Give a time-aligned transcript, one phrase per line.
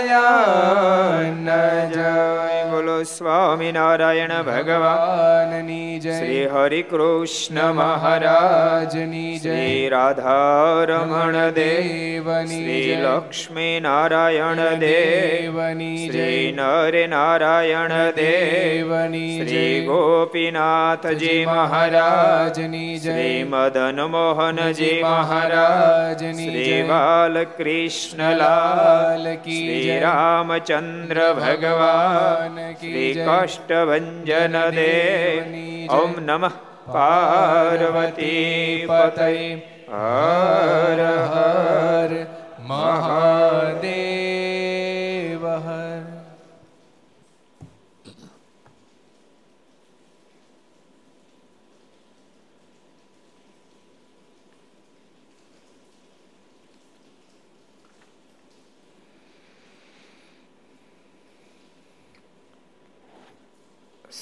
[2.77, 9.55] બોલો સ્વામિનારાયણ ભગવાનની જય શ્રી હરિ કૃષ્ણ મહારાજની જય
[9.89, 19.55] રાધારમણ દેવ દેવની શ્રી લક્ષ્મી નારાયણ દેવ દેવની શ્રી જય નર નારાયણ દેવ દેવની શ્રી
[19.55, 23.17] જય ગોપીનાથજી મહારાજ મહારાજની જય
[23.47, 33.25] મદન મોહનજી મહારાજની શ્રી બાલકૃષ્ણલાલ લાલ કી જય રામચંદ્ર ભગવાન કી શ્રી જય.
[33.25, 35.87] કાષ્ટભંજન દેવ દેવની.
[35.87, 36.51] ઓમ નમઃ
[36.85, 39.55] પાર્વતી પતય
[39.91, 41.01] હર
[41.33, 42.25] હર
[42.59, 46.03] મહાદેવ હર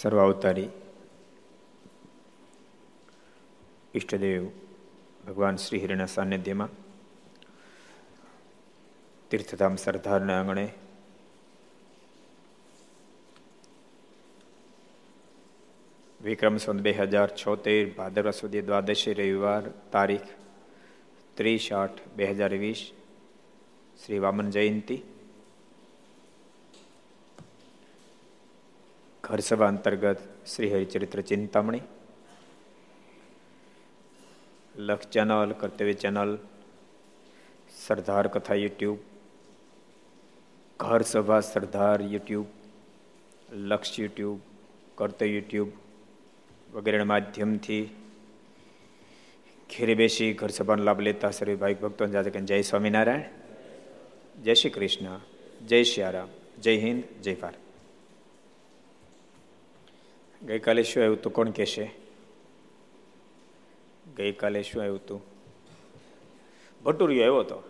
[0.05, 0.69] સર્વાવતારી
[3.93, 4.43] ઈષ્ટદેવ
[5.25, 6.75] ભગવાન શ્રી હરિના સાનિધ્યમાં
[9.31, 10.65] તીર્થધામ સરદારના આંગણે
[16.19, 20.31] વિક્રમ સંત બે હજાર છોતેર ભાદરવા સુધી દ્વાદશી રવિવાર તારીખ
[21.37, 22.85] ત્રીસ આઠ બે હજાર વીસ
[23.99, 25.01] શ્રી વામન જયંતી
[29.25, 31.81] ઘર સભા અંતર્ગત શ્રી હરિચરિત્ર ચિંતામણી
[34.75, 36.37] લક્ષ ચેનલ, કર્તવ્ય ચેનલ
[37.85, 38.99] સરદાર Katha YouTube
[40.79, 42.45] Ghar Sabha Sardar YouTube,
[43.51, 44.39] Laksh YouTube,
[44.95, 45.69] Kartavya YouTube
[46.73, 47.83] વગેરેના માધ્યમથી
[49.69, 53.29] ઘેરે બેસી ઘર સભાનો લાભ લેતા સર્વે ભાઈ ભક્તો જય સ્વામિનારાયણ,
[54.43, 55.19] જય શ્રી કૃષ્ણ,
[55.65, 56.27] જય શ્રી રામ,
[56.61, 57.64] જય હિન્દ, જય ભારત.
[60.47, 61.33] ગઈકાલે શું આવ્યું તું?
[61.33, 61.91] કોણ કહેશે?
[64.17, 65.21] ગઈકાલે શું આવ્યું તું?
[66.83, 67.63] ભટુરિયો આવ્યો હતો.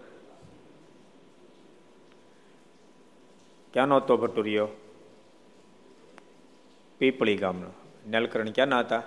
[3.73, 4.67] ક્યાંનો હતો ભટુરિયો
[6.97, 7.71] પીપળી ગામનો.
[8.07, 9.03] નેલકરણ ક્યાંના હતા?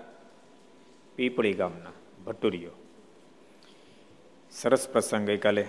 [1.17, 1.93] પીપળી ગામના.
[2.25, 2.71] ભટુરિયો
[4.51, 5.69] સરસ પ્રસંગ ગઈકાલે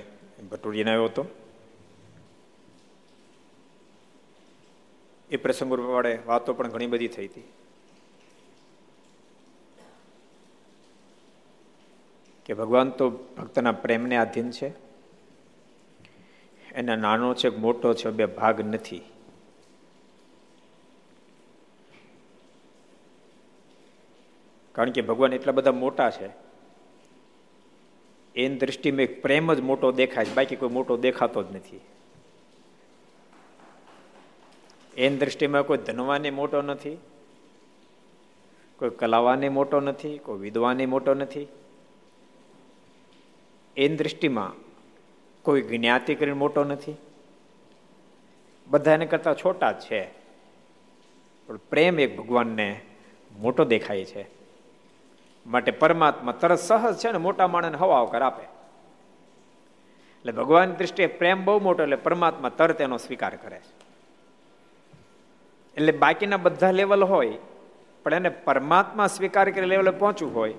[0.52, 1.26] ભટુરિયાને આવ્યો હતો.
[5.32, 7.44] એ પ્રસંગ વડે વાતો પણ ઘણી બધી થઈ હતી.
[12.50, 14.74] કે ભગવાન તો ભક્તના પ્રેમને આધીન છે.
[16.72, 19.02] એના નાનો છે મોટો છે, બે ભાગ નથી.
[24.72, 26.28] કારણ કે ભગવાન એટલા બધા મોટા છે.
[28.36, 31.80] એની દ્રષ્ટિમાં એક પ્રેમ જ મોટો દેખાય છે, બાકી કોઈ મોટો દેખાતો જ નથી.
[34.98, 36.98] એની દ્રષ્ટિમાં કોઈ ધનવાને મોટો નથી,
[38.80, 41.48] કોઈ કલાવાને મોટો નથી, કોઈ વિદ્વાને મોટો નથી.
[43.78, 44.54] એની દ્રષ્ટિમાં
[45.44, 46.96] કોઈ જ્ઞાતિ કરીને મોટો નથી.
[48.68, 50.10] બધાને કરતાં છોટા છે.
[51.48, 52.82] પણ પ્રેમ એક ભગવાનને
[53.40, 54.28] મોટો દેખાય છે.
[55.48, 58.44] માટે પરમાત્મા તરત સહજ છે ને મોટા માણસને હવા આવકાર આપે.
[60.20, 63.90] એટલે ભગવાન દૃષ્ટિએ પ્રેમ બહુ મોટો એટલે પરમાત્મા તરત એનો સ્વીકાર કરે છે.
[65.76, 67.38] એટલે બાકીના બધા લેવલ હોય,
[68.04, 70.54] પણ એને પરમાત્મા સ્વીકાર કરી લેવલે પહોંચવું હોય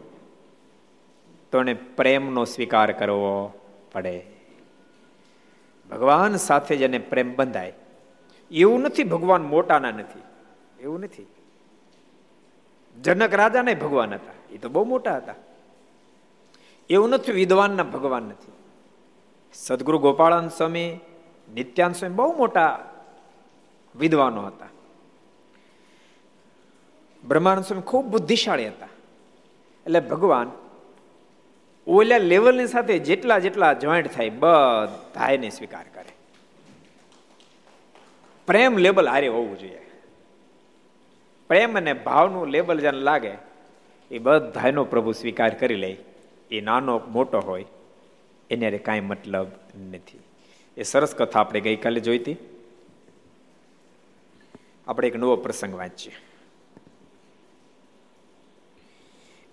[1.53, 3.53] તો એને પ્રેમનો સ્વીકાર કરવો
[3.93, 4.27] પડે.
[5.91, 7.73] ભગવાન સાથે જ એને પ્રેમ બંધાય.
[8.51, 10.23] એવું નથી ભગવાન મોટાના નથી.
[10.83, 11.27] એવું નથી.
[13.03, 14.55] જનક રાજા ને ભગવાન હતા.
[14.55, 15.35] એ તો બહુ મોટા હતા.
[16.91, 18.53] એવું નથી વિદ્વાનના ભગવાન નથી.
[19.53, 21.01] સદગુરુ ગોપાળાન સ્વામી,
[21.55, 22.95] નિત્યાન સ્વામી બહુ મોટા
[23.97, 24.67] વિદ્વાનો હતા.
[27.29, 28.87] બ્રહ્માનંદ સ્વામી ખૂબ બુદ્ધિશાળી હતા.
[29.87, 30.53] એટલે ભગવાન
[31.91, 36.13] ઓલા લેવલની સાથે જેટલા જેટલા જોઈન્ટ થાય બધા એને સ્વીકાર કરે.
[38.47, 39.81] પ્રેમ લેવલ હારે હોવું જોઈએ.
[41.49, 43.33] પ્રેમ અને ભાવનું લેબલ જેને લાગે,
[44.11, 45.97] એ બધાનો પ્રભુ સ્વીકાર કરી લે.
[46.51, 47.65] એ નાનો મોટો હોય,
[48.51, 49.47] એને કાંઈ મતલબ
[49.91, 50.19] નથી.
[50.77, 52.37] એ સરસ કથા આપણે ગઈકાલે જોઈતી.
[54.87, 56.30] આપણે એક નવો પ્રસંગ વાંચીએ.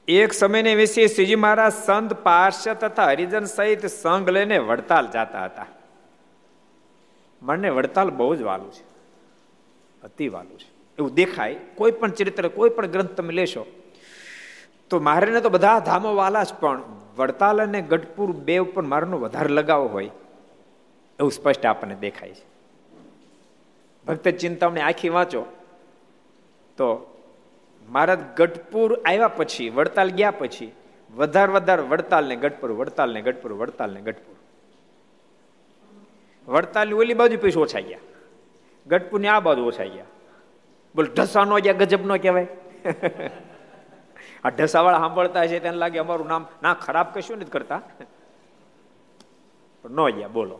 [0.07, 5.65] એક સમયને વિશે શ્રીજી મહારાજ સંત પાર્શ્વ તથા હરિજન સહિત સંઘ લઈને વડતાલ જતા હતા.
[7.41, 8.83] મને વડતાલ બહુ જ વાલું છે.
[10.03, 10.77] અતિ વાલું છે.
[10.97, 13.65] એવું દેખાય, કોઈ પણ ચરિત્ર, કોઈ પણ ગ્રંથ તમે લેશો,
[14.89, 16.81] તો મારેને તો બધા ધામો વાલા જ, પણ
[17.17, 20.09] વડતાલ અને ગઢપુર બે ઉપર મારનો વધારે લગાવ હોય,
[21.19, 22.45] એવું સ્પષ્ટ આપણને દેખાય છે.
[24.07, 25.45] ભક્ત ચિંતામણી આખી વાંચો,
[26.77, 27.16] તો
[27.87, 30.71] મહારાજ ગઢપુર આવ્યા પછી, વડતાલ ગયા પછી,
[31.15, 34.35] વધારે વધારે વડતાલ ને ગઢપુર વડતાલ ને ગઢપુર વડતાલ ને ગઢપુર.
[36.51, 37.99] વડતાલની ઓલી બાજુ પૈસા ઓછા ગયા.
[38.87, 40.03] ગઢપુરની આ બાજુ ઓછા ગયા.
[40.95, 42.47] બોલ ઢસાનો ગયા, ગજબ નો કહેવાય.
[44.43, 47.81] આ ઢસાવાળા સાંભળતા છે તેને લાગે અમારું નામ ના ખરાબ કશું નથી કરતા.
[49.89, 50.59] ન ગયા, બોલો.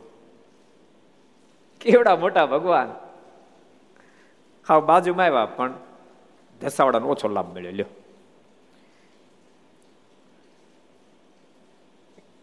[1.82, 2.94] કેવડા મોટા ભગવાન.
[4.68, 5.74] હા, બાજુમાં આવ્યા પણ
[6.62, 7.92] ઢસાવાળાનો ઓછો લાભ મળ્યો લ્યો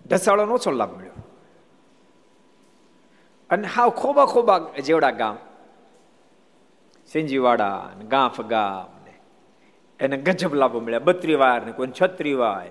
[0.07, 1.19] ઢસાવાડાનો ઓછો લાભ મળ્યો
[3.51, 5.37] અને હાવ ખોબા ખોબા જેવડા ગામ
[7.11, 7.79] સિંજીવાડા
[8.09, 9.15] ગાંફ ગામ ને
[10.01, 12.67] એને ગજબ લાભો મળ્યા બત્રી વાર ને કોઈ છત્રી વાર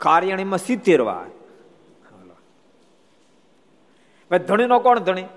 [0.00, 1.28] કાર્યાણીમાં સિત્તેર વાર
[4.30, 5.28] ધણીનો કોણ ધણી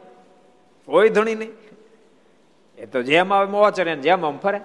[0.87, 1.60] કોઈ ધણી નહીં
[2.81, 4.61] એ તો જેમ આવે મોવા ચડે જેમ આમ ફરે.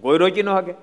[0.00, 0.74] કોઈ રોકી ન શકે.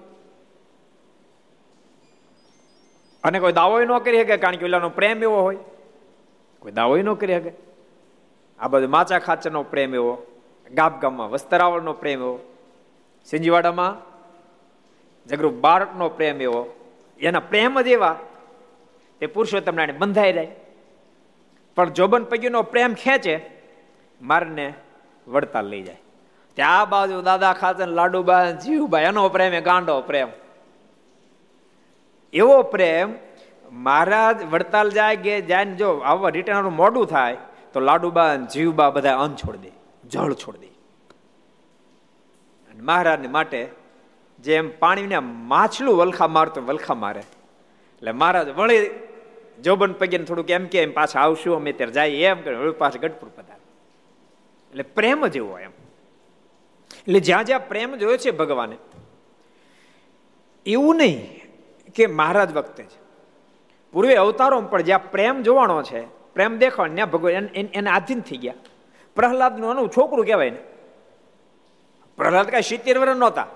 [3.24, 5.58] અને કોઈ દાવો ન કરી શકે, કારણ કે ઓલાનો પ્રેમ એવો હોય.
[6.60, 7.52] કોઈ દાવો ન કરી શકે.
[8.60, 10.24] આ બધું માચા ખાચરનો પ્રેમ એવો
[10.74, 12.40] ગામ ગામમાં વસ્તરાવળનો પ્રેમ એવો.
[13.26, 14.02] સિંજીવાડામાં
[15.28, 16.74] જગરૂ બાળકનો પ્રેમ એવો.
[17.20, 18.20] એના પ્રેમ જ એવા.
[19.20, 20.56] તે પુરુષોત્તમ બંધાઈ જાય
[21.76, 23.40] પણ જોબન પૈકીનો પ્રેમ ખેંચે,
[24.22, 24.74] મારને
[25.28, 25.98] વડતાલ લઈ જાય.
[26.58, 30.30] ત્યાં બાજુ દાદા ખાતે લાડુબા જીવબા એનો પ્રેમ એ ગાંડો પ્રેમ.
[32.34, 33.14] એવો પ્રેમ
[33.72, 37.38] મહારાજ વડતાલ જાય કે જાય જો આવવા રિટર્ન મોડું થાય,
[37.74, 39.72] તો લાડુબા જીવબા બધા અન્ન છોડી દે,
[40.10, 40.76] જળ છોડી દે.
[42.82, 43.62] મહારાજને માટે
[44.40, 47.20] જેમ પાણીને માછલું વલખા મારતો, વલખા મારે.
[47.20, 48.90] એટલે મહારાજ વળી
[49.64, 53.30] જોબન પગે થોડુંક એમ કે, એમ પાછા આવશું, અમે ત્યારે જાય એમ કે પાછા ગઢપુર
[53.36, 53.60] પધાર.
[54.72, 55.74] એટલે પ્રેમ જેવો એમ.
[57.08, 58.78] એટલે જ્યાં જ્યાં પ્રેમ જોયો છે ભગવાને,
[60.66, 61.16] એવું નહીં
[61.96, 62.94] કે મહારાજ વખતે જ.
[63.94, 66.02] પૂર્વે અવતારો પણ જ્યાં પ્રેમ જોવાનો છે,
[66.34, 68.54] પ્રેમ દેખાણ ત્યાં ભગવાન એને આધીન થઈ ગયા.
[69.16, 70.62] પ્રહલાદનું છોકરું કહેવાય ને
[72.18, 73.48] પ્રહલાદ કાંઈ સિત્તેર વર્ષ નહોતા.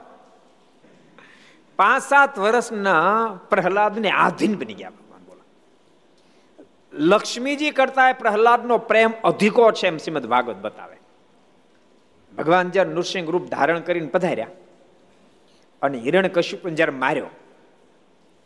[1.80, 5.48] પાંચ સાત વર્ષના પ્રહલાદને આધીન બની ગયા ભગવાન બોલા.
[6.94, 11.01] લક્ષ્મીજી કરતા પ્રહલાદનો પ્રેમ અધિકો છે એમ શ્રીમદ ભાગવત બતાવે.
[12.38, 14.48] ભગવાન જ્યારે નૃસિંહ રૂપ ધારણ કરીને પધાર્યા
[15.82, 17.28] અને હિરણ કશ્યપ જ્યારે માર્યો,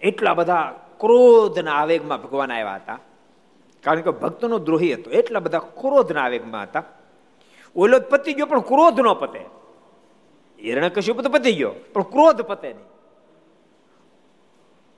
[0.02, 3.00] એટલા બધા ક્રોધના આવેગમાં ભગવાન આવ્યા હતા.
[3.84, 6.84] કારણ કે ભક્તનો દ્રોહી હતો, એટલા બધા ક્રોધના આવેગમાં હતા.
[7.76, 9.46] ઓલો પતી ગયો, પણ ક્રોધ નો પતે.
[10.64, 12.86] હિરણ કશ્યપ તો પતી ગયો, પણ ક્રોધ પતે નહીં.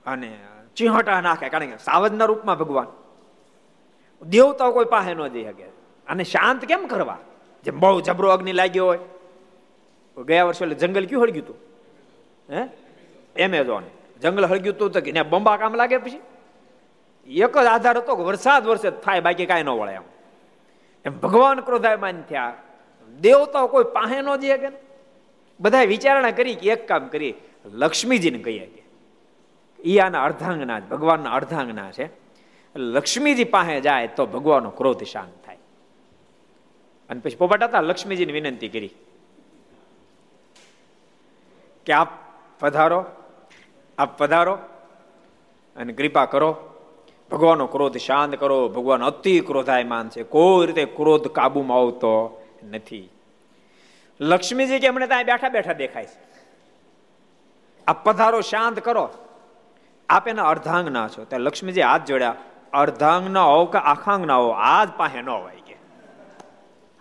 [0.06, 0.38] અને
[0.76, 2.86] ચિહટા નાખે કારણ કે સાવજના રૂપમાં ભગવાન.
[4.26, 5.64] દેવતાઓ કોઈ પાસે ન જઈ શકે.
[6.08, 7.18] અને શાંત કેમ કરવા?
[7.64, 8.98] જેમ બહુ જબરો અગ્નિ લાગ્યો હોય.
[10.16, 11.56] ગયા વર્ષે એટલે જંગલ કયું હળગ્યું હતું
[12.52, 12.62] હે?
[13.36, 13.84] એમેઝોન
[14.22, 16.20] જંગલ હળગ્યું હતું તો કે બંબા કામ લાગે પછી?
[17.28, 20.02] એક જ આધાર હતો કે વરસાદ વરસે થાય, બાકી કાંઈ ન વળે એમ.
[21.04, 22.54] એમ ભગવાન ક્રોધાયમાન થયા.
[23.20, 24.68] દેવતાઓ કોઈ પાસે ન જઈએ કે
[25.60, 27.34] બધા વિચારણા કરી કે એક કામ કરી
[27.64, 28.82] લક્ષ્મીજીને કહીએ કે
[29.84, 32.08] એ આના અર્ધાંગના ભગવાનના અર્ધાંગના છે.
[32.76, 35.47] લક્ષ્મીજી પાસે જાય તો ભગવાનનો ક્રોધ શાંત
[37.10, 38.90] અને પછી પોપટ હતા લક્ષ્મીજીને વિનંતી કરી
[41.86, 42.08] કે આપ
[42.60, 43.04] પધારો
[43.98, 44.58] આપ પધારો
[45.76, 46.56] અને કૃપા કરો.
[47.30, 48.68] ભગવાનનો ક્રોધ શાંત કરો.
[48.68, 50.22] ભગવાન અતિ ક્રોધાયમાન છે.
[50.22, 53.08] કોઈ રીતે ક્રોધ કાબુમાં આવતો નથી.
[54.20, 56.18] લક્ષ્મીજી કે, અમને ત્યાં બેઠા બેઠા દેખાય છે.
[57.86, 59.10] આપ પધારો, શાંત કરો.
[60.08, 61.24] આપ એના અર્ધાંગના છો.
[61.24, 62.34] ત્યાં લક્ષ્મીજી હાથ જોડ્યા.
[62.72, 64.52] અર્ધાંગના હોવ કે આખાંગના હોવ?
[64.52, 65.57] આજ પાસે ન હોય.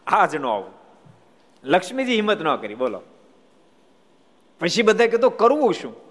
[0.10, 0.72] કે આજ નો આવું.
[1.64, 3.02] લક્ષ્મીજી હિંમત ન કરી, બોલો.
[4.60, 6.08] પછી બધા કીધું, કરવું શું?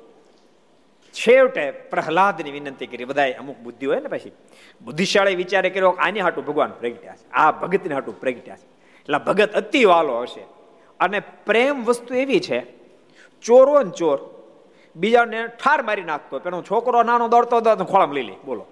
[1.12, 4.32] છેવટે પ્રહલાદની વિનંતી કરી બધા અમુક બુદ્ધિ હોય ને પછી.
[4.82, 8.64] બુદ્ધિશાળી વિચારે કર્યો, આની હાટું ભગવાન પ્રગટ્યા છે, આ ભગતને હાટું પ્રગટ્યા છે.
[9.00, 10.40] એટલે ભગત અતિ વાલો હશે.
[11.00, 12.60] અને પ્રેમ વસ્તુ એવી છે,
[13.42, 14.18] ચોરો ને ચોર,
[14.96, 18.66] બીજાને ઠાર મારી નાખતો પેલો છોકરો નાનો દોડતો દોડતો ખોળામ લઈ લે, બોલો.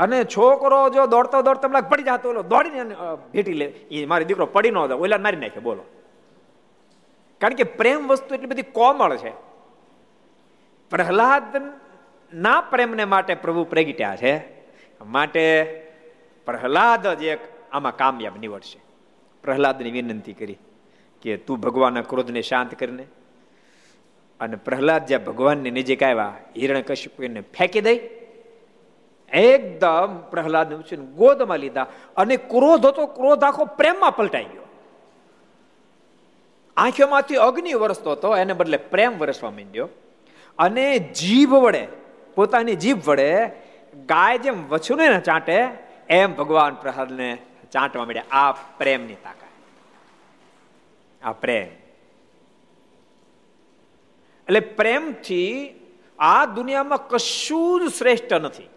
[0.00, 2.94] અને છોકરો જો દોડતો દોડતો પડી જતો ઓલો, દોડીને
[3.32, 3.66] ભેટી લે.
[3.66, 5.84] એ મારી દીકરો પડી ન જાય ઓલા મારી નાખે, બોલો.
[7.40, 9.32] કારણ કે પ્રેમ વસ્તુ એટલી બધી કોમળ છે.
[10.92, 11.52] પ્રહલાદ
[12.32, 14.32] ના પ્રેમને માટે પ્રભુ પ્રગટ્યા છે,
[15.00, 15.44] માટે
[16.46, 17.42] પ્રહલાદ જ એક
[17.72, 18.78] આમાં કામયાબ નીવડશે.
[19.44, 20.58] પ્રહલાદની વિનંતી કરી
[21.22, 23.04] કે તું ભગવાનના ક્રોધને શાંત કરીને
[24.40, 27.98] અને પ્રહલાદ જ્યાં ભગવાનની નજીક આવ્યા હિરણ કશ્યપને ફેંકી દઈ
[29.32, 34.62] એકદમ પ્રહલાદ ગોદમાં લીધા અને ક્રોધ હતો, ક્રોધ આખો પ્રેમમાં પલટાઈ ગયો.
[36.76, 39.88] આંખોમાંથી અગ્નિ વરસતો હતો, એને બદલે પ્રેમ વરસવા માંડ્યો.
[40.58, 41.88] અને જીભ વડે,
[42.34, 43.48] પોતાની જીભ વડે
[44.06, 45.68] ગાય જેમ વછુને ચાંટે,
[46.08, 47.38] એમ ભગવાન પ્રહલાદને
[47.72, 48.24] ચાંટવા માંડ્યા.
[48.30, 49.50] આ પ્રેમની તાકાત.
[51.24, 51.80] આ પ્રેમ.
[54.44, 55.74] એટલે પ્રેમથી
[56.18, 58.69] આ દુનિયામાં કશું જ શ્રેષ્ઠ નથી.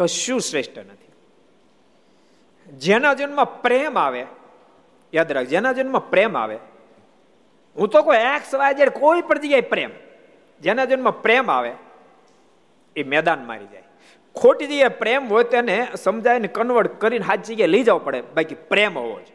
[0.00, 1.12] કશું શ્રેષ્ઠ નથી.
[2.78, 4.26] જેના જન્મમાં પ્રેમ આવે,
[5.12, 6.58] યાદ રાખ, જેના જન્મમાં પ્રેમ આવે,
[7.76, 9.90] હું તો કોઈ એક્સ વાય જેડ કોઈ પણ જગ્યાએ પ્રેમ,
[10.60, 11.72] જેના જન્મમાં પ્રેમ આવે,
[12.96, 13.82] એ મેદાન મારી જાય.
[14.34, 18.54] ખોટી જગ્યાએ પ્રેમ હોય તેને સમજાય ને કન્વર્ટ કરીને હાથ જગ્યાએ લઈ જવો પડે, બાકી
[18.54, 19.28] પ્રેમ હોવો જ.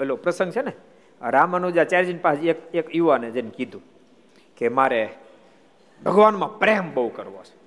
[0.00, 0.72] ઓલો પ્રસંગ છે ને
[1.20, 3.82] રામાનુજાચાર્યજી પાસે એક એક યુવાને જેને કીધું
[4.56, 5.08] કે મારે
[6.04, 7.59] ભગવાનમાં પ્રેમ બહુ કરવો છે.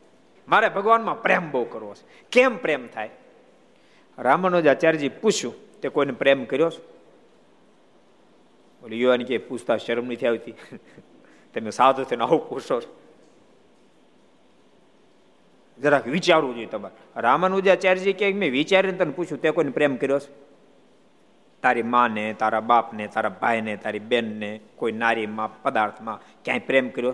[0.47, 2.25] મારે ભગવાનમાં પ્રેમ બહુ કરવો છે.
[2.31, 3.09] કેમ પ્રેમ થાય?
[4.19, 6.93] રામાનુજાચાર્યજી પૂછ્યું, તે કોઈને પ્રેમ કર્યો છે?
[8.81, 10.53] બોલે, યુવાની કે પૂછતા શરમ નથી આવતી.
[11.53, 12.99] તમે સાધુ થઈને આવું પૂછો છો.
[15.81, 17.21] જરાક વિચારવું જોઈએ તમારે.
[17.21, 20.53] રામાનુજાચાર્યજી કે, મેં વિચારીને તને પૂછ્યું, તે કોઈને પ્રેમ કર્યો છે?
[21.61, 27.09] તારી માને, તારા બાપને, તારા ભાઈને, તારી બેનને, કોઈ નારીમાં, પદાર્થમાં ક્યાંય પ્રેમ કર્યો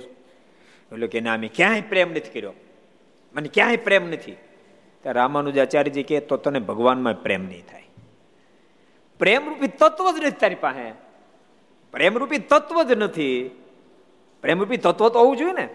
[0.92, 2.54] એટલે કે ના, મેં ક્યાંય પ્રેમ નથી કર્યો.
[3.34, 4.32] મને ક્યાંય પ્રેમ નથી.
[5.02, 7.84] ત્યારે રામાનુજાચાર્યજી કે તો તને ભગવાનમાં પ્રેમ નહીં થાય.
[9.20, 10.92] પ્રેમરૂપી તત્વ જ નથી તારી પાસે.
[11.92, 13.50] પ્રેમરૂપી તત્વ જ નથી.
[14.42, 15.70] પ્રેમરૂપી તત્વ તો હોવું જોઈએ ને.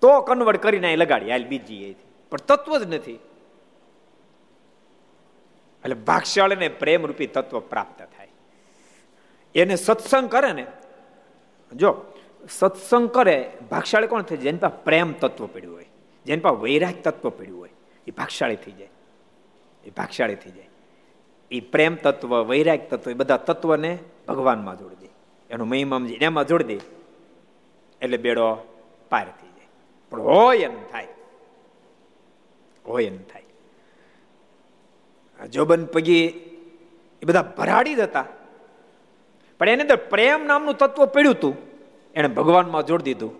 [0.00, 1.96] તો કન્વર્ટ કરીને અહીં લગાડી, હાલ બીજી
[2.30, 3.14] પણ તત્વ જ નથી.
[5.84, 8.28] એટલે ભાગશાળીને પ્રેમરૂપી તત્વ પ્રાપ્ત થાય.
[9.54, 10.66] એને સત્સંગ કરે ને.
[11.76, 12.04] જો,
[12.50, 15.83] સત્સંગ કરે, ભાગશાળી કોણ થાય જેની પાસે પ્રેમ તત્વ પડ્યું હોય.
[16.26, 17.70] જેની પાસે વૈરાગ તત્વ પડ્યું હોય,
[18.06, 18.88] એ ભાગશાળી થઈ જાય.
[19.84, 20.68] એ ભાગશાળી થઈ જાય.
[21.50, 25.08] એ પ્રેમ તત્વ, વૈરાગ તત્વ, એ બધા તત્વને ભગવાનમાં જોડી દે.
[25.50, 26.80] એનું મહિમમ એમાં જોડી દે.
[28.02, 28.54] એટલે બેડો
[29.10, 29.66] પાર થઈ જાય.
[30.10, 31.08] પણ હોય એમ થાય.
[32.86, 33.42] હોય એમ થાય.
[35.48, 36.26] જોબન પગી
[37.22, 38.24] એ બધા ભરાડી જતા.
[39.58, 41.56] પણ એની અંદર પ્રેમ નામનું તત્વ પડ્યું હતું
[42.14, 43.32] એને ભગવાનમાં જોડી દીધું.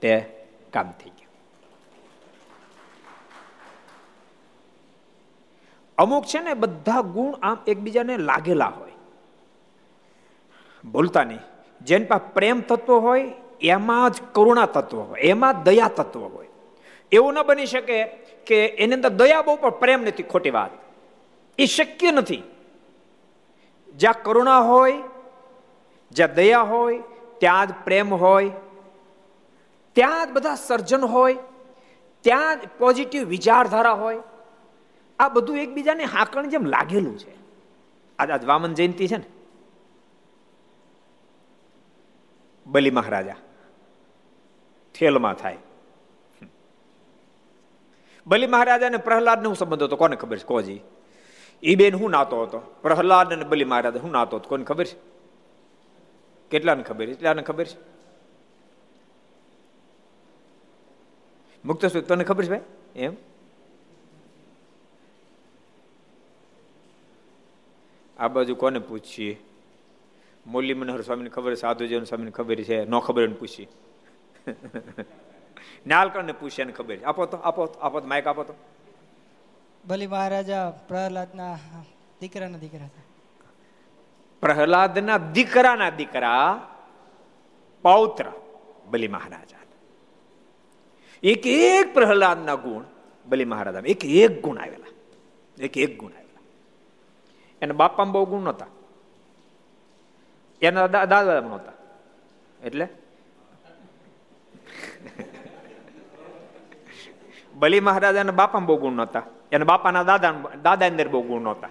[0.00, 0.20] તે
[0.72, 1.26] કામ થઈ ગયું
[5.98, 8.92] અમુક છે ને બધા ગુણ આમ એકબીજાને લાગેલા હોય.
[10.84, 11.38] બોલતા નહીં.
[11.82, 16.48] જેની પાસે પ્રેમ તત્વ હોય, એમાં જ કરુણા તત્વ હોય, એમાં દયા તત્વ હોય.
[17.12, 18.04] એવું ન બની શકે
[18.46, 20.22] કે એની અંદર દયા બહુ, પણ પ્રેમ નથી.
[20.22, 20.70] ખોટી વાત.
[21.58, 22.42] એ શક્ય નથી.
[23.96, 24.94] જ્યાં કરુણા હોય,
[26.10, 27.02] જ્યાં દયા હોય,
[27.38, 28.50] ત્યાં જ પ્રેમ હોય,
[29.92, 31.36] ત્યાં જ બધા સર્જન હોય,
[32.20, 34.18] ત્યાં જ પોઝિટિવ વિચારધારા હોય
[35.18, 37.34] આ બધું એકબીજાને હાકણ જેમ લાગેલું છે.
[38.18, 39.28] આજ આજ વામન જયંતિ છે ને.
[42.66, 43.36] બલી મહારાજા,
[44.94, 45.58] થેલમાં થાય.
[48.26, 50.44] બલી મહારાજા ને પ્રહલાદ ને હું સંબંધ હતો, કોને ખબર છે?
[50.44, 50.80] કોજી?
[51.62, 52.58] એ બેન હું નાતો હતો?
[52.82, 54.98] પ્રહલાદ અને બલિ મહારાજ હું નાતો હતો, કોને ખબર છે?
[56.50, 57.78] કેટલાને ખબર એટલાને ખબર છે?
[61.64, 62.60] મુક્ત તને ખબર છે ભાઈ?
[62.96, 63.14] એમ?
[68.18, 69.38] આ બાજુ કોને પૂછીએ?
[70.46, 73.68] મોલી મનોહર સ્વામીને ખબર સાધુજીવન સ્વામીને ખબર છે ન ખબર એને પૂછી
[75.86, 78.54] નાલકણને પૂછે એને ખબર આપો તો આપો આપો તો માઇક આપો તો.
[79.88, 81.58] ભલે મહારાજા પ્રહલાદના
[82.20, 83.06] દીકરાના દીકરા હતા.
[84.40, 86.70] પ્રહલાદના દીકરાના દીકરા
[87.82, 88.26] પૌત્ર
[88.86, 89.62] બલિ મહારાજા.
[91.22, 92.84] એક એક પ્રહલાદના ગુણ
[93.26, 94.92] બલિ મહારાજા એક એક ગુણ આવેલા.
[95.58, 96.25] એક એક ગુણ આવેલા.
[97.62, 98.66] એના બાપામાં બહુ ગુણ નહોતા.
[100.62, 101.72] એના દાદા નહોતા.
[102.64, 102.88] એટલે?
[107.54, 109.22] બલી મહારાજાના બાપામાં બહુ ગુણ નહોતા.
[109.52, 110.32] એના બાપાના દાદા
[110.62, 111.68] દાદા અંદર બહુ ગુણ નહોતા.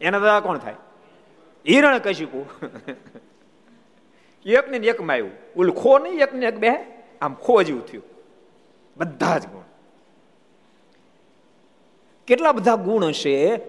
[0.00, 0.74] એના દાદા કોણ થાય?
[1.68, 2.46] હિરણ કશીકુ
[4.46, 5.30] એક ને એક માં આવ્યું.
[5.56, 6.68] ઓલું ખો નહીં એક ને એક બે?
[7.20, 8.04] આમ ખો જેવું થયું.
[8.96, 9.62] બધા જ ગુણ.
[12.26, 13.60] કેટલા બધા ગુણ હશે?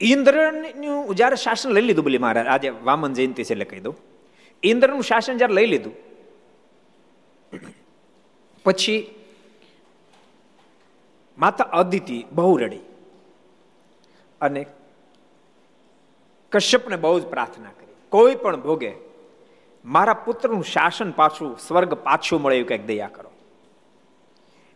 [0.00, 3.96] ઇન્દ્રનું જયારે શાસન લઈ લીધું બોલી મહારાજ આજે વામન જયંતિ છે એટલે કહી દઉં
[4.62, 5.94] ઇન્દ્રનું શાસન જયારે લઈ લીધું
[8.66, 9.00] પછી
[11.38, 12.84] માતા અદિતિ બહુ રડી
[14.40, 14.62] અને
[16.52, 18.92] કશ્યપને બહુ જ પ્રાર્થના કરી કોઈ પણ ભોગે
[19.84, 23.30] મારા પુત્રનું શાસન પાછું સ્વર્ગ પાછું મળે એવું કંઈક દયા કરો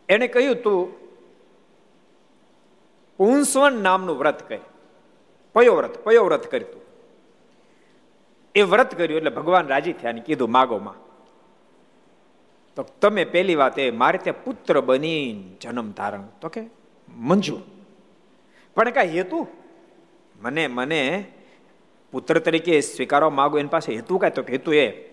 [0.09, 0.81] એને કહ્યું તું
[3.19, 4.61] પુંસવન નામનું વ્રત કહે
[5.55, 6.81] પયો વ્રત પયો વ્રત કર્યું.
[8.55, 10.95] એ વ્રત કર્યું એટલે ભગવાન રાજી થયા ને કીધું માગોમાં
[12.77, 16.23] તો તમે પહેલી વાત એ, મારે ત્યાં પુત્ર બની જન્મ ધારણ.
[16.41, 16.63] તો કે,
[17.17, 17.61] મંજૂર.
[18.75, 19.47] પણ કાંઈ હેતુ?
[20.37, 21.33] મને મને
[22.13, 24.31] પુત્ર તરીકે સ્વીકારવા માગો એની પાસે હેતુ કાંઈ?
[24.31, 25.11] તો હેતુ એ,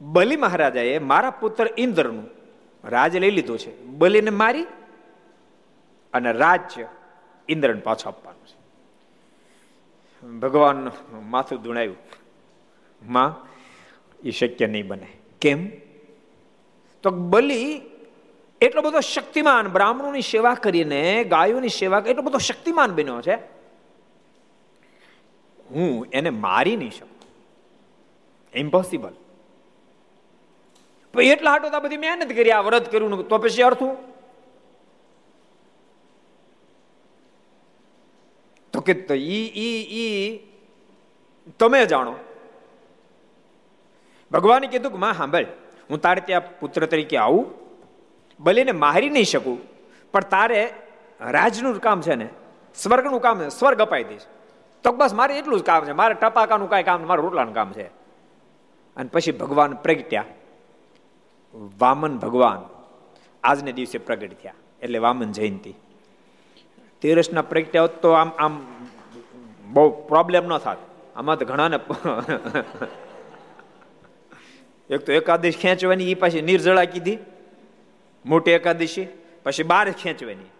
[0.00, 2.26] બલિ મહારાજાએ મારા પુત્ર ઇન્દ્રનું
[2.84, 3.82] રાજ લઈ લીધું છે.
[3.82, 4.66] બલિને મારી
[6.12, 6.86] અને રાજ્ય
[7.48, 8.62] ઇન્દ્રને પાછો આપવાનું છે.
[10.38, 11.96] ભગવાન માથું ધૂણાયું.
[13.08, 13.46] માં,
[14.24, 15.06] એ શક્ય નહીં બને.
[15.40, 15.70] કેમ?
[17.02, 17.80] તો બલિ
[18.60, 23.34] એટલો બધો શક્તિમાન, બ્રાહ્મણોની સેવા કરીને, ગાયોની સેવા એટલો બધો શક્તિમાન બન્યો છે.
[25.70, 27.28] હું એને મારી નહીં શકું.
[28.54, 29.12] ઇમ્પોસિબલ
[31.22, 34.11] એટલા હાટો બધી મહેનત કરી, આ વ્રત કર્યું તો પછી અર્થું?
[38.82, 40.38] તો કે ઈ ઈ ઈ,
[41.58, 42.14] તમે જાણો.
[44.30, 45.46] ભગવાને કીધું કે, માં, સાંભળ,
[45.90, 47.46] હું તારે ત્યાં પુત્ર તરીકે આવું.
[48.40, 49.58] બલીને મારી નહીં શકું,
[50.12, 50.60] પણ તારે
[51.20, 52.28] રાજનું કામ છે ને,
[52.74, 54.26] સ્વર્ગનું કામ છે, સ્વર્ગ અપાઈ દઈશ.
[54.84, 57.86] તો બસ મારે એટલું જ કામ છે, મારે ટપાકાનું કાંઈ કામ, મારું રોટલાનું કામ છે.
[58.96, 60.24] અને પછી ભગવાન પ્રગટ્યા.
[61.78, 62.60] વામન ભગવાન
[63.44, 65.74] આજને દિવસે પ્રગટ થયા, એટલે વામન જયંતિ.
[67.02, 68.66] તેરસના પ્રગટ્યા હોત તો આમ આમ
[69.64, 70.78] બહુ પ્રોબ્લેમ ન થાત.
[71.16, 71.76] આમાં તો ઘણાને
[74.90, 77.18] એક તો એકાદશ ખેંચવાની એ પાછી નિર્જળા કીધી.
[78.26, 79.08] મોટી એકાદશી,
[79.42, 80.50] પછી બાર ખેંચવાની.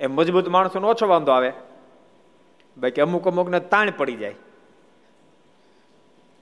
[0.00, 1.52] એ મજબૂત માણસોનો ઓછો વાંધો આવે.
[2.78, 4.34] બાકી અમુક અમુકને તાણ પડી જાય.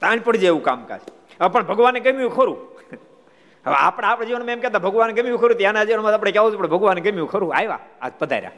[0.01, 1.01] તાણ પડી જાય એવું કામકાજ.
[1.53, 2.76] પણ ભગવાને ગમ્યું ખરું.
[3.67, 5.57] હવે આપણે આપણા જીવનમાં એમ કહેતા, ભગવાન ગમ્યું ખરું.
[5.57, 7.57] ત્યાંના જીવનમાં આપણે કહેવું પડે ભગવાન ગમ્યું ખરું.
[7.57, 8.53] આવ્યા આજ પધાર્યા.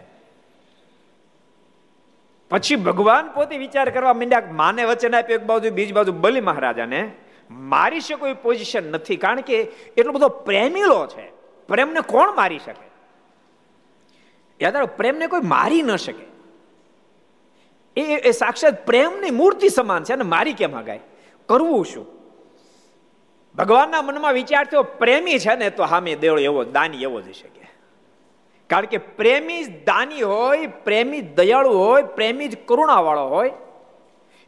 [2.50, 7.10] પછી ભગવાન પોતે વિચાર કરવા માંડ્યા માને વચન આપ્યું એક બાજુ, બીજી બાજુ બલિ મહારાજાને.
[7.50, 9.62] મારી શકે કોઈ પોઝિશન નથી, કારણ કે
[9.96, 11.32] એટલો બધો પ્રેમીલો છે.
[11.68, 12.88] પ્રેમને કોણ મારી શકે?
[14.64, 16.28] યાદ પ્રેમને કોઈ મારી ન શકે.
[18.00, 21.00] એ એ સાક્ષાત પ્રેમની મૂર્તિ સમાન છે અને મારી કેમ હગાય
[21.48, 22.17] કરવું શું?
[23.58, 27.58] ભગવાનના મનમાં વિચાર થયો, પ્રેમી છે ને તો હામે દેવળો એવો, દાની એવો જ શકે
[28.66, 33.52] કારણ કે પ્રેમી જ દાની હોય, પ્રેમી દયાળુ હોય, પ્રેમી જ કરુણાવાળો હોય.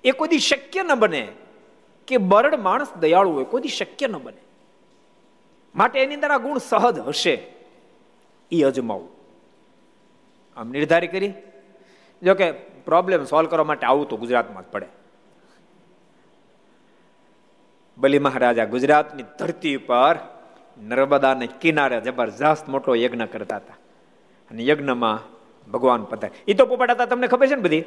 [0.04, 1.28] એ કોઈ શક્ય ન બને
[2.06, 4.42] કે બરડ માણસ દયાળુ હોય, કોઈ શક્ય ન બને.
[5.74, 7.54] માટે એની અંદર આ ગુણ સહજ હશે.
[8.52, 9.08] એ અજમાવું.
[10.56, 11.32] આમ નિર્ધારિત કરી.
[12.22, 14.86] જો કે પ્રોબ્લેમ સોલ્વ કરવા માટે આવું તો ગુજરાતમાં જ પડે.
[18.00, 20.16] બલી મહારાજા ગુજરાતની ધરતી પર
[20.82, 23.76] નર્મદાને કિનારે જબરજસ્ત મોટો યજ્ઞ કરતા હતા.
[24.50, 25.18] અને યજ્ઞમાં
[25.72, 26.30] ભગવાન પધાર.
[26.48, 27.84] એ તો પોપટ હતા તમને ખબર છે ને બધી?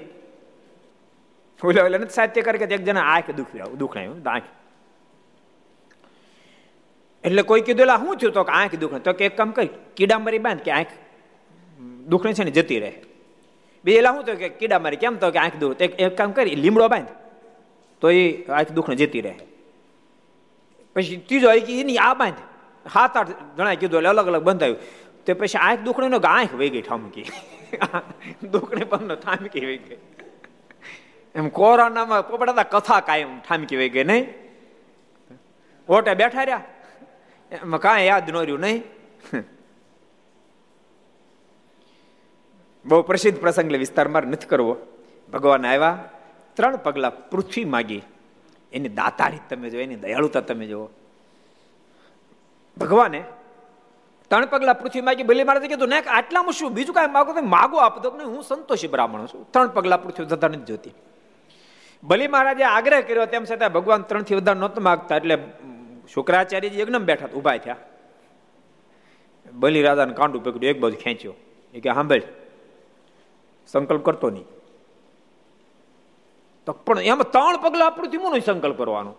[1.64, 4.50] ઓલા ઓલા નથી સાહિત્યકાર કે એક જણા આંખ દુખ્યા દુખણાયું આંખ.
[7.24, 9.70] એટલે કોઈ કીધું એટલે શું થયું તો કે આંખ દુખ તો કે એક કામ કરી
[9.98, 10.94] કીડા મરી બાંધ કે આંખ
[12.12, 12.92] દુખણી છે ને જતી રહે.
[13.86, 16.56] બે એલા શું થયું કે કીડા મારી કેમ તો કે આંખ દુખ એક કામ કરી
[16.56, 17.08] લીમડો બાંધ.
[18.02, 18.22] તો એ
[18.60, 19.36] આંખ દુખણે જતી રહે.
[20.96, 22.42] પછી ત્રીજો આવી કે એની આ બાંધ.
[22.94, 24.78] હાથ આઠ જણાય કીધું એટલે અલગ અલગ બંધાયું.
[25.26, 27.26] તે પછી આંખ દુખણીનો આંખ વહી ગઈ ઠામકી.
[28.44, 30.00] દુખણી પણ ઠામકી વહી ગઈ.
[31.36, 34.26] એમ કોરોનામાં પોપડાતા કથા કાયમ ઠામકી વહી ગઈ નહીં.
[35.90, 36.64] ઓટે બેઠા રહ્યા.
[37.52, 38.84] એમાં કાંઈ યાદ ન રહ્યું નહીં.
[42.86, 44.78] બહુ પ્રસિદ્ધ પ્રસંગ વિસ્તારમાં નથી કરવો.
[45.34, 45.98] ભગવાન આવ્યા.
[46.54, 48.04] ત્રણ પગલા પૃથ્વી માગી.
[48.74, 50.90] એની દાતારી તમે જો એની દયાળુતા તમે જુઓ
[52.78, 53.24] ભગવાને
[54.30, 56.74] ત્રણ પગલા પૃથ્વી માગી બલી મહારાજે કીધું ને આટલામાં શું?
[56.74, 59.52] બીજું કાંઈ માગો તો માગો આપો તો હું સંતોષી બ્રાહ્મણ છું.
[59.52, 60.94] ત્રણ પગલા પૃથ્વી થતા નથી જોતી.
[62.04, 65.38] બલી મહારાજે આગ્રહ કર્યો, તેમ છતાં ભગવાન ત્રણથી વધારે નહોતું માગતા, એટલે
[66.14, 67.76] શુક્રાચાર્યજી યજ્ઞ બેઠા ઊભા થયા.
[69.54, 71.34] બલિ રાજાને કાંડું પકડ્યું, એક બાજુ ખેંચ્યો.
[71.74, 72.22] એ કે સાંભળ,
[73.68, 74.46] સંકલ્પ કરતો નહીં.
[76.66, 79.14] તો પણ એમાં ત્રણ પગલા પૃથ્વીમાં સંકલ્પ કરવાનો.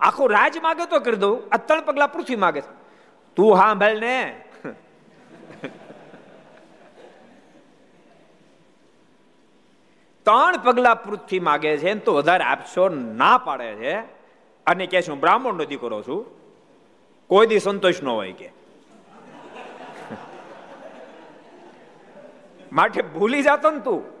[0.00, 1.42] આખો રાજ માગે તો કરી દઉં.
[1.52, 2.62] આ ત્રણ પગલા પૃથ્વી માગે
[3.36, 4.44] તું સાંભળ ને.
[10.22, 14.00] ત્રણ પગલા પૃથ્વી માગે છે તો વધારે આપશો ના પાડે છે.
[14.66, 16.26] અને કે હું બ્રાહ્મણ નો દીકરો છું.
[17.28, 18.48] કોઈ દી સંતોષ ન હોય કે.
[22.72, 24.17] માટે ભૂલી જાતો ને તું.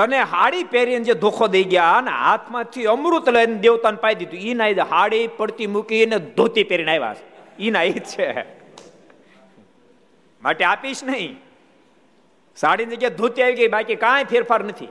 [0.00, 4.40] તને હાડી પહેરીને જે ધોખો દઈ ગયા અને હાથમાંથી અમૃત લઈને દેવતાને પાઈ દીધું.
[4.40, 7.58] ઈ ના હાડી પડતી મૂકીને ધોતી પહેરીને આવ્યા છે.
[7.62, 8.42] ઈ ના છે.
[10.42, 11.40] માટે આપીશ નહીં.
[12.56, 14.88] સાડીની જગ્યાએ ધોતી આવી ગઈ, બાકી કાંઈ ફેરફાર નથી.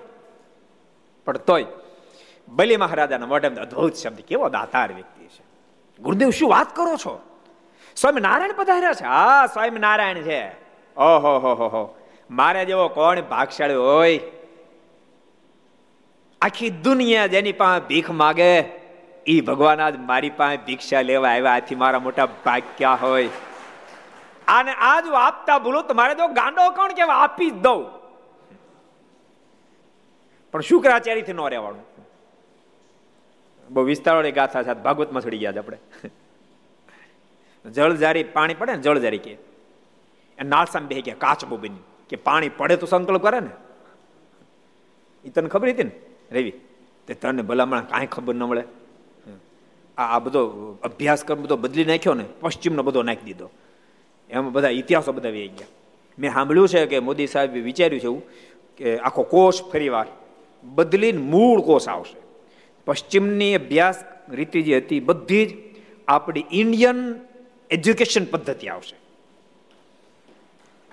[1.25, 1.65] પણ તોય,
[2.47, 5.43] બલિ મહારાજાના મોઢે અદ્ભુત શબ્દ, કેવો દાતાર વ્યક્તિ છે.
[5.99, 7.21] ગુરુદેવ, શું વાત કરો છો?
[7.95, 9.03] સ્વામી નારાયણ પધાર્યા છે?
[9.03, 10.47] હા સ્વામી નારાયણ છે.
[10.97, 11.95] ઓહો, હો હો હો.
[12.31, 14.19] મારે જેવો કોણ ભાગશાળી હોય?
[16.41, 18.59] આખી દુનિયા જેની પાસે ભીખ માગે
[19.27, 21.51] એ ભગવાન આજ મારી પાસે ભિક્ષા લેવા આવ્યા.
[21.51, 23.29] આથી મારા મોટા ભાગ ક્યાં હોય.
[24.47, 27.85] અને આજ આપતા ભૂલો તો મારે તો ગાંડો કોણ કેવા આપી જ દઉં.
[30.51, 31.85] પણ શુક્રાચાર્યથી ન રહેવાનું.
[33.69, 35.77] બહુ વિસ્તારોની ગાથા સાથે ભાગવતમાં ચડી ગયા આપણે.
[37.65, 39.37] જળજારી પાણી પડે ને જળજારી કે.
[40.45, 43.49] નાળસામ બે ગયા, કાચબો બની કે પાણી પડે તો સંકલ્પ કરે ને.
[45.25, 45.91] એ તને ખબર હતી ને?
[46.31, 46.53] રવિ.
[47.07, 48.63] તે તને ભલામણ કાંઈ ખબર ન મળે.
[49.97, 50.41] આ બધો
[50.83, 53.49] અભ્યાસક્રમ બધો બદલી નાખ્યો ને, પશ્ચિમનો બધો નાખી દીધો.
[54.29, 55.67] એમાં બધા ઇતિહાસો બધા વી ગયા.
[56.19, 58.23] મેં સાંભળ્યું છે કે મોદી સાહેબ વિચાર્યું છે એવું
[58.77, 60.07] કે આખો કોષ ફરીવાર
[60.63, 62.19] બદલીને મૂળ કોષ આવશે.
[62.85, 65.57] પશ્ચિમની અભ્યાસ રીતિ જે હતી બધી જ
[66.07, 67.19] આપણી ઇન્ડિયન
[67.69, 68.95] એજ્યુકેશન પદ્ધતિ આવશે.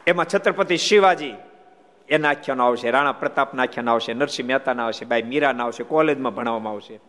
[0.07, 1.35] એમાં છત્રપતિ શિવાજી
[2.09, 6.73] એના આખ્યાનો આવશે, રાણા પ્રતાપના આખ્યાન આવશે, નરસિંહ મહેતાના આવશે બાઈ મીરાના આવશે, કોલેજમાં ભણાવવામાં
[6.73, 7.01] આવશે.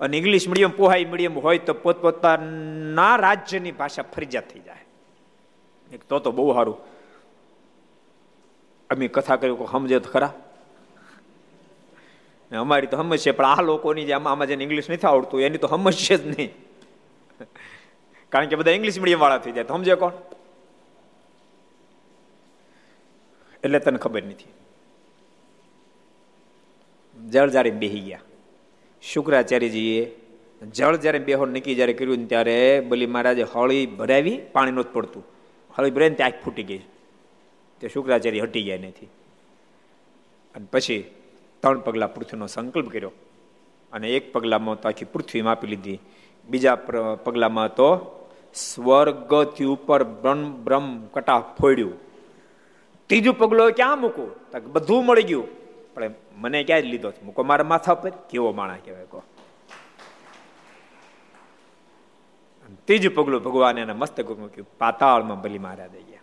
[0.00, 4.84] અને ઇંગ્લિશ મીડિયમ, પોહાઈ મીડિયમ હોય તો પોતપોતાના રાજ્યની ભાષા ફરજિયાત થઈ જાય.
[6.08, 6.76] તો તો બહુ સારું.
[8.90, 10.32] અમે કથા કર્યું સમજે તો ખરા.
[12.52, 16.16] અમારી તો સમજશે પણ આ લોકોની જે આમાં જેને ઇંગ્લિશ નથી આવડતું, એની તો સમજશે
[16.16, 16.50] જ નહીં.
[18.32, 20.12] કારણ કે બધા ઇંગ્લિશ મીડિયમ વાળા થઈ જાય, તો સમજે કોણ?
[23.64, 24.48] એટલે તને ખબર નથી.
[27.30, 28.20] જળ જ્યારે બેહી ગયા.
[29.02, 30.02] શુક્રાચાર્યજીએ
[30.72, 35.24] જળ જ્યારે બેહો નક્કી જ્યારે કર્યું ને ત્યારે બલી મહારાજે હળી ભરાવી પાણી નહોતું પડતું.
[35.78, 36.80] હળી ભરાઈને ત્યાં આંખ ફૂટી ગઈ.
[37.80, 39.06] તે શુક્રાચાર્ય હટી ગયા નથી
[40.54, 41.04] અને પછી
[41.62, 43.12] ત્રણ પગલાં પૃથ્વીનો સંકલ્પ કર્યો.
[43.92, 45.98] અને એક પગલામાં તો આખી પૃથ્વી માપી લીધી.
[46.48, 46.74] બીજા
[47.24, 47.88] પગલામાં તો
[48.54, 52.07] સ્વર્ગથી ઉપર બ્રહ્મ બ્રહ્મ કટા ફોડ્યું.
[53.08, 54.30] ત્રીજું પગલું ક્યાં મૂકું?
[54.72, 55.48] બધું મળી ગયું.
[55.94, 57.22] પણ મને ક્યાં લીધો છે?
[57.22, 59.22] મૂકો મારા માથા પર કેવો માણા કહેવાય, કહો.
[62.84, 64.68] ત્રીજું પગલું ભગવાન એને મસ્તક મૂક્યું.
[64.78, 66.20] પાતાળમાં બલી માર્યા દઈ ગયા.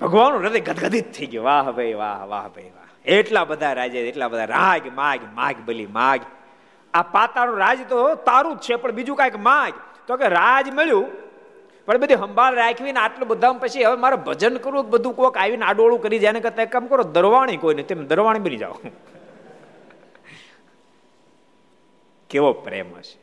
[0.00, 1.44] ભગવાન હૃદય ગદગદિત થઈ ગયું.
[1.44, 3.10] વાહ ભાઈ, વાહ વાહ ભાઈ, વાહ.
[3.10, 6.20] એટલા બધા રાજે, એટલા બધા રાગ, માગ માગ, બલી, માગ.
[6.94, 9.72] આ પાતાળનું રાજ તો તારું જ છે, પણ બીજું કાંઈક માગ.
[10.06, 11.29] તો કે રાજ મળ્યું
[11.86, 15.64] પણ બધી સંભાળ રાખવી ને આટલું બધા પછી હવે મારે ભજન કરવું, બધું કોક આવીને
[15.64, 18.76] આડોળું કરી જાય કરતા કામ કરો, દરવાણી કોઈ નહીં, તેમ દરવાણી બની જાઓ.
[22.30, 23.18] કેવો પ્રેમ હશે.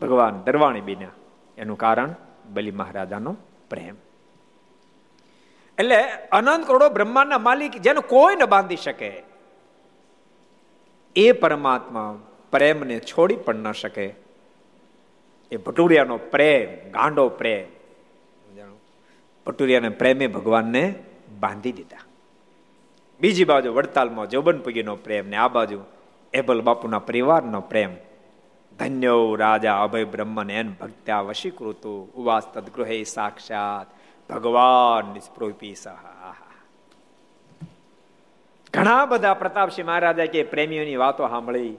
[0.00, 1.14] ભગવાન દરવાણી બન્યા.
[1.58, 2.14] એનું કારણ
[2.52, 3.36] બલી મહારાજાનો
[3.70, 3.96] પ્રેમ.
[5.78, 5.98] એટલે
[6.32, 9.10] અનંત કરોડો બ્રહ્માંડના માલિક જેને કોઈ ન બાંધી શકે,
[11.16, 12.04] એ પરમાત્મા
[12.52, 14.06] પ્રેમને છોડી પણ ન શકે.
[15.50, 17.74] એ ભટુરિયાનો પ્રેમ ગાંડો પ્રેમ.
[19.46, 20.94] ભટુરિયાને પ્રેમે ભગવાનને
[21.40, 21.98] બાંધી દીધા.
[23.20, 25.80] બીજી બાજુ વડતાલમાં જોબનપગીનો પ્રેમ ને આ બાજુ
[26.32, 27.96] એબલ બાપુના પરિવારનો પ્રેમ.
[28.78, 33.86] ધન્યો રાજા અભય બ્રહ્મન એન ભક્ત્યા વશીકૃતુ ઉવાસ તદગૃહે સાક્ષાત
[34.32, 35.90] ભગવાન નિસ્પૃપી સહ
[38.72, 41.76] ઘણા બધા પ્રતાપસિંહ મહારાજા કે પ્રેમીઓની વાતો સાંભળી.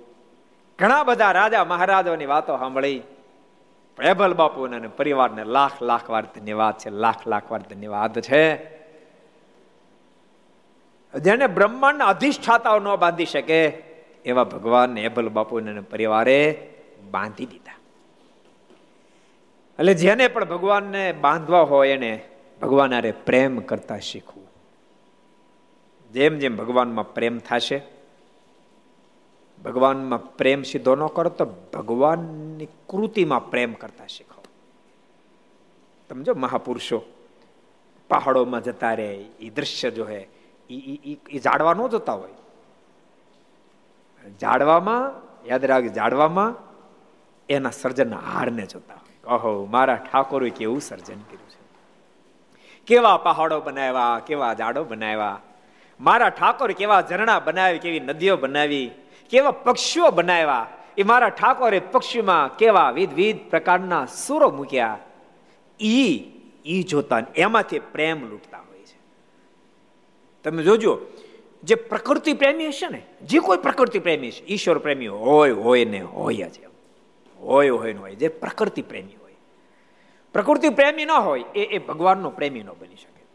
[0.80, 3.02] ઘણા બધા રાજા મહારાજાઓની વાતો સાંભળી.
[4.02, 8.76] એબલ બાપુ અને પરિવારને લાખ લાખ વાર ધન્યવાદ છે, લાખ લાખ વાર ધન્યવાદ છે.
[11.20, 13.68] જેને બ્રહ્માંડ અધિષ્ઠાતાઓ ન બાંધી શકે,
[14.26, 16.70] એવા ભગવાન બાપુ પરિવારે
[17.12, 17.72] બાંધી દીધા.
[19.80, 22.24] એટલે જેને પણ ભગવાનને બાંધવા હોય એને
[22.62, 24.46] ભગવાન અરે પ્રેમ કરતા શીખવું.
[26.14, 27.95] જેમ જેમ ભગવાનમાં પ્રેમ થશે
[29.66, 34.44] ભગવાનમાં પ્રેમ સીધો ન કરો તો ભગવાનની કૃતિમાં પ્રેમ કરતા શીખો.
[36.10, 37.02] સમજો મહાપુરુષો
[38.10, 40.28] પહાડોમાં જતા રહે એ દ્રશ્ય જો હે
[40.70, 42.34] એ જાડવા ન જોતા હોય.
[44.42, 45.14] જાડવામાં
[45.48, 46.56] યાદ રાખ જાડવામાં
[47.50, 49.36] એના સર્જનના હારને જોતા હોય.
[49.36, 51.66] ઓહો, મારા ઠાકોરે કેવું સર્જન કર્યું છે.
[52.86, 55.42] કેવા પહાડો બનાવ્યા, કેવા જાડો બનાવ્યા.
[56.00, 58.92] મારા ઠાકોર કેવા ઝરણા બનાવી, કેવી નદીઓ બનાવી.
[59.30, 60.68] કેવા પક્ષીઓ બનાવ્યા?
[60.98, 65.00] એ મારા ઠાકોરે પક્ષીમાં કેવા વિધ વિધ પ્રકારના સુરો મૂક્યા?
[65.82, 66.32] ઈ
[66.66, 68.98] ઈ જોતા એમાંથી પ્રેમ લૂંટતા હોય છે.
[70.44, 71.00] તમે જોજો,
[71.64, 76.02] જે પ્રકૃતિ પ્રેમી હશે ને, જે કોઈ પ્રકૃતિ પ્રેમી છે ઈશ્વર પ્રેમી હોય હોય ને
[76.02, 76.60] હોય જ
[77.40, 79.36] હોય હોય ને હોય, જે પ્રકૃતિ પ્રેમી હોય.
[80.34, 83.26] પ્રકૃતિ પ્રેમી ન હોય, એ એ ભગવાનનો પ્રેમી ન બની શકે.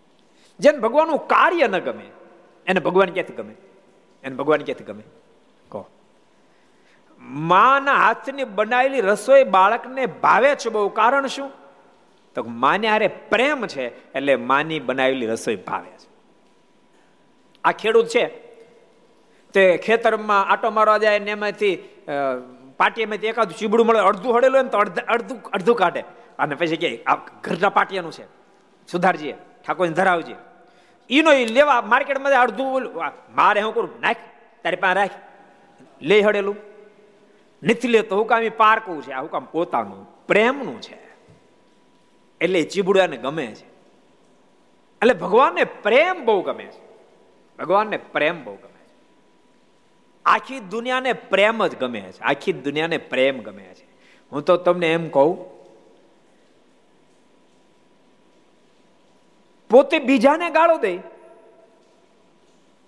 [0.58, 2.04] જેને ભગવાનનું કાર્ય ન ગમે,
[2.66, 3.54] એને ભગવાન ક્યાંથી ગમે?
[4.24, 5.02] એને ભગવાન ક્યાંથી ગમે?
[7.20, 10.88] માના હાથની બનાવેલી રસોઈ બાળકને ભાવે છે બહુ.
[10.88, 11.50] કારણ શું?
[12.34, 16.08] તો માને હારે પ્રેમ છે એટલે માની બનાવેલી રસોઈ ભાવે છે.
[17.64, 18.24] આ ખેડૂત છે.
[19.54, 21.72] તે ખેતરમાં આટો મારવા જાય ને એમાંથી
[22.78, 26.02] પાટીએમાંથી એકાદું ચીબડું મળે, અડધું હડેલું હોય ને તો અડધું અડધું કાઢે.
[26.38, 28.24] અને પછી કે આ ઘરના પાટિયાનું છે.
[28.88, 29.34] સુધારજીએ
[29.66, 30.36] ઠાકોરને ધરાવજે.
[31.10, 32.90] ઈનો એ લેવા માર્કેટમાં અડધું
[33.34, 33.90] મારે હું કરું?
[34.00, 34.16] નાખ,
[34.62, 35.10] તારી પાસે રાખ.
[36.02, 36.69] લે હડેલું
[37.62, 40.98] નથી લેતો, હું કામ પારકું છે, આ હુકામ પોતાનું, પ્રેમનું છે.
[42.40, 43.66] એટલે ચીબડું એને ગમે છે.
[45.02, 46.80] એટલે ભગવાનને પ્રેમ બહુ ગમે છે.
[47.58, 48.94] ભગવાનને પ્રેમ બહુ ગમે છે.
[50.24, 52.20] આખી દુનિયાને પ્રેમ જ ગમે છે.
[52.20, 53.86] આખી દુનિયાને પ્રેમ ગમે છે.
[54.32, 55.60] હું તો તમને એમ કહું,
[59.68, 60.98] પોતે બીજાને ગાળો દે,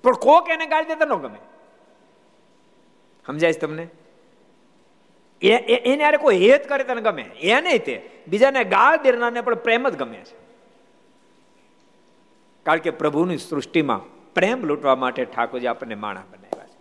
[0.03, 1.39] પણ કોક એને ગાળી દેતા ન ગમે.
[3.27, 3.87] સમજાય તમને?
[5.49, 7.23] એને યારે કોઈ હેત કરે તને ગમે?
[7.23, 8.11] એને તે.
[8.29, 10.43] બીજાને ગાળ દેનારને પણ પ્રેમ જ ગમે છે.
[12.63, 14.01] કારણ કે પ્રભુની સૃષ્ટિમાં
[14.35, 16.79] પ્રેમ લૂંટવા માટે ઠાકોરજી આપણને માણા બનાવ્યા છે.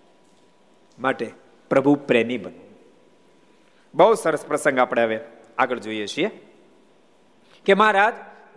[1.00, 1.32] માટે
[1.70, 2.72] પ્રભુ પ્રેમી બનવું
[3.96, 5.20] બહુ સરસ પ્રસંગ આપણે હવે
[5.58, 6.30] આગળ જોઈએ છીએ.
[7.66, 8.14] કે મહારાજ,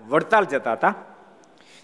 [0.09, 0.95] વડતાલ જતા હતા.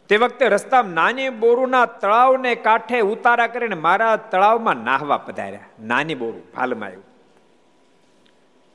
[0.09, 5.61] તે વખતે રસ્તા નાની બોરુના તળાવને કાંઠે ઉતારા કરીને મારા તળાવમાં નાહવા પધાર્યા.
[5.83, 7.10] નાની બોરું ભાલમાં આવ્યું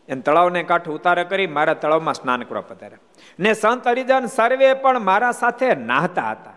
[0.07, 2.97] એને તળાવને કાંઠે ઉતારે કરી મારા તળાવમાં સ્નાન કરવા પધાર્યા.
[3.39, 6.53] ને સંત હરિજન સર્વે પણ મારા સાથે નાહતા હતા.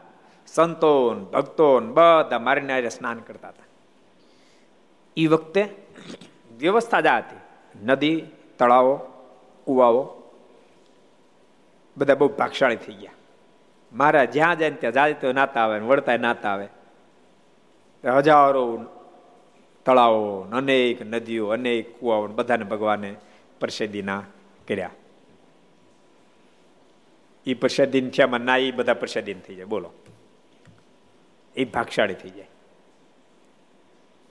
[0.47, 3.65] સંતોન, ભક્તોન બધા મારીને આજે સ્નાન કરતા હતા.
[5.17, 5.75] એ વખતે
[6.59, 7.37] વ્યવસ્થા જ હતી.
[7.85, 8.23] નદી,
[8.59, 8.95] તળાવો,
[9.65, 10.15] કુવાઓ
[11.97, 13.13] બધા બહુ ભાગશાળી થઈ ગયા.
[13.93, 16.69] મારા જ્યાં જાય ત્યાં જાય તો નાતા આવે વળતા નાતા આવે.
[18.17, 18.85] હજારો
[19.87, 23.15] તળાવો અનેક નદીઓ, અનેક કુવાઓ બધાને ભગવાને
[23.61, 24.23] પ્રસિદ્ધિના
[24.69, 24.95] કર્યા
[27.47, 29.91] એ પ્રસાદીન થયામાં ના એ બધા પ્રસાદીન થઈ જાય બોલો
[31.57, 32.51] એ ભાગશાળી થઈ જાય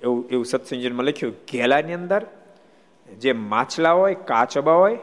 [0.01, 2.21] એવું એવું સત્સંજનમાં લખ્યું ઘેલાની અંદર
[3.09, 4.99] જે માછલા હોય કાચબા હોય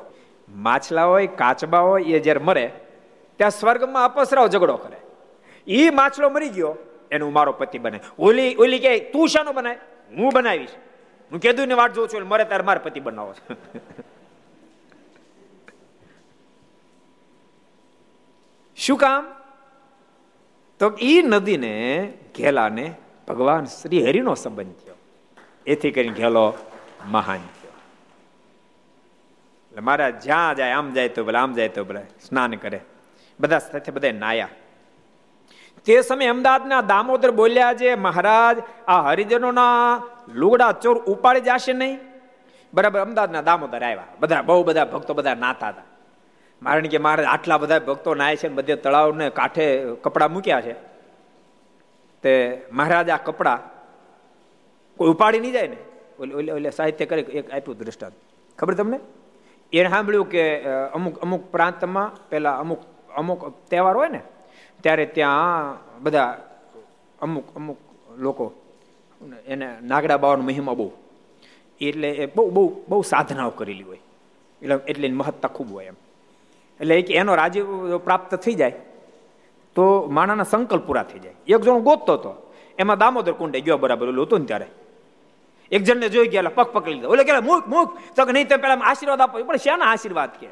[0.49, 2.65] માછલા હોય કાચબા હોય એ જ્યારે મરે
[3.41, 4.99] ત્યાં સ્વર્ગમાં અપસરાવ ઝઘડો કરે
[5.67, 6.73] એ માછલો મરી ગયો
[7.11, 9.79] એનું મારો પતિ બને ઓલી ઓલી કે તું શાનો બનાય
[10.13, 10.75] હું બનાવીશ
[11.33, 13.33] હું કીધું ને વાટ જોઉં છું મરે તારે મારે પતિ બનાવો
[18.77, 19.27] શું કામ?
[20.79, 22.95] તો એ નદીને, ઘેલાને
[23.29, 24.95] ભગવાન શ્રી હરિનો સંબંધ થયો.
[25.67, 26.55] એથી કરીને ઘેલો
[27.07, 27.73] મહાન થયો.
[29.69, 32.81] એટલે મારા જ્યાં જાય, આમ જાય તો ભલે, આમ જાય તો ભલે, સ્નાન કરે.
[33.41, 34.49] બધા સાથે બધા નાયા.
[35.85, 38.57] તે સમયે અમદાવાદના દામોદર બોલ્યા છે, મહારાજ,
[38.87, 41.99] આ હરિજનોના લુગડા ચોર ઉપાડી જશે નહીં?
[42.75, 44.05] બરાબર, અમદાવાદના દામોદર આવ્યા.
[44.21, 45.83] બધા, બહુ બધા ભક્તો બધા નાતા હતા.
[46.65, 49.67] કારણ કે મારે આટલા બધા ભક્તો નાય છે બધે તળાવને કાંઠે
[50.03, 50.75] કપડાં મૂક્યા છે.
[52.25, 52.33] તે
[52.73, 53.59] મહારાજ આ કપડા
[54.97, 55.81] કોઈ ઉપાડી નહીં જાય ને?
[56.21, 58.15] ઓલે ઓલે સાહિત્ય કરે એક આપ્યું દ્રષ્ટાંત.
[58.59, 58.99] ખબર તમને?
[59.73, 60.43] એને સાંભળ્યું કે
[60.95, 62.81] અમુક અમુક પ્રાંતમાં પહેલાં અમુક
[63.17, 64.21] અમુક તહેવાર હોય ને,
[64.83, 66.29] ત્યારે ત્યાં બધા
[67.21, 67.79] અમુક અમુક
[68.19, 68.47] લોકો,
[69.47, 70.89] એને નાગડા બાવાનો મહિમા બહુ.
[71.81, 74.01] એટલે એ બહુ બહુ બહુ સાધનાઓ કરેલી હોય.
[74.63, 75.99] એટલે એટલે મહત્તા ખૂબ હોય એમ.
[76.81, 78.71] એટલે એક એનો રાજીવ પ્રાપ્ત થઈ જાય.
[79.75, 81.35] તો માણાના સંકલ્પ પૂરા થઈ જાય.
[81.47, 82.55] એક જણો ગોતતો હતો.
[82.79, 84.67] એમાં દામોદર કુંડે ગયો બરાબર, ઓલું હતું ને ત્યારે.
[85.71, 87.09] એક જણને જોઈ ગયા પગ પકડી લીધો.
[87.09, 89.43] ઓલે કે મુખ મુખ તો નહીં તો પેલા આશીર્વાદ આપો.
[89.43, 90.47] પણ શેના આશીર્વાદ કે?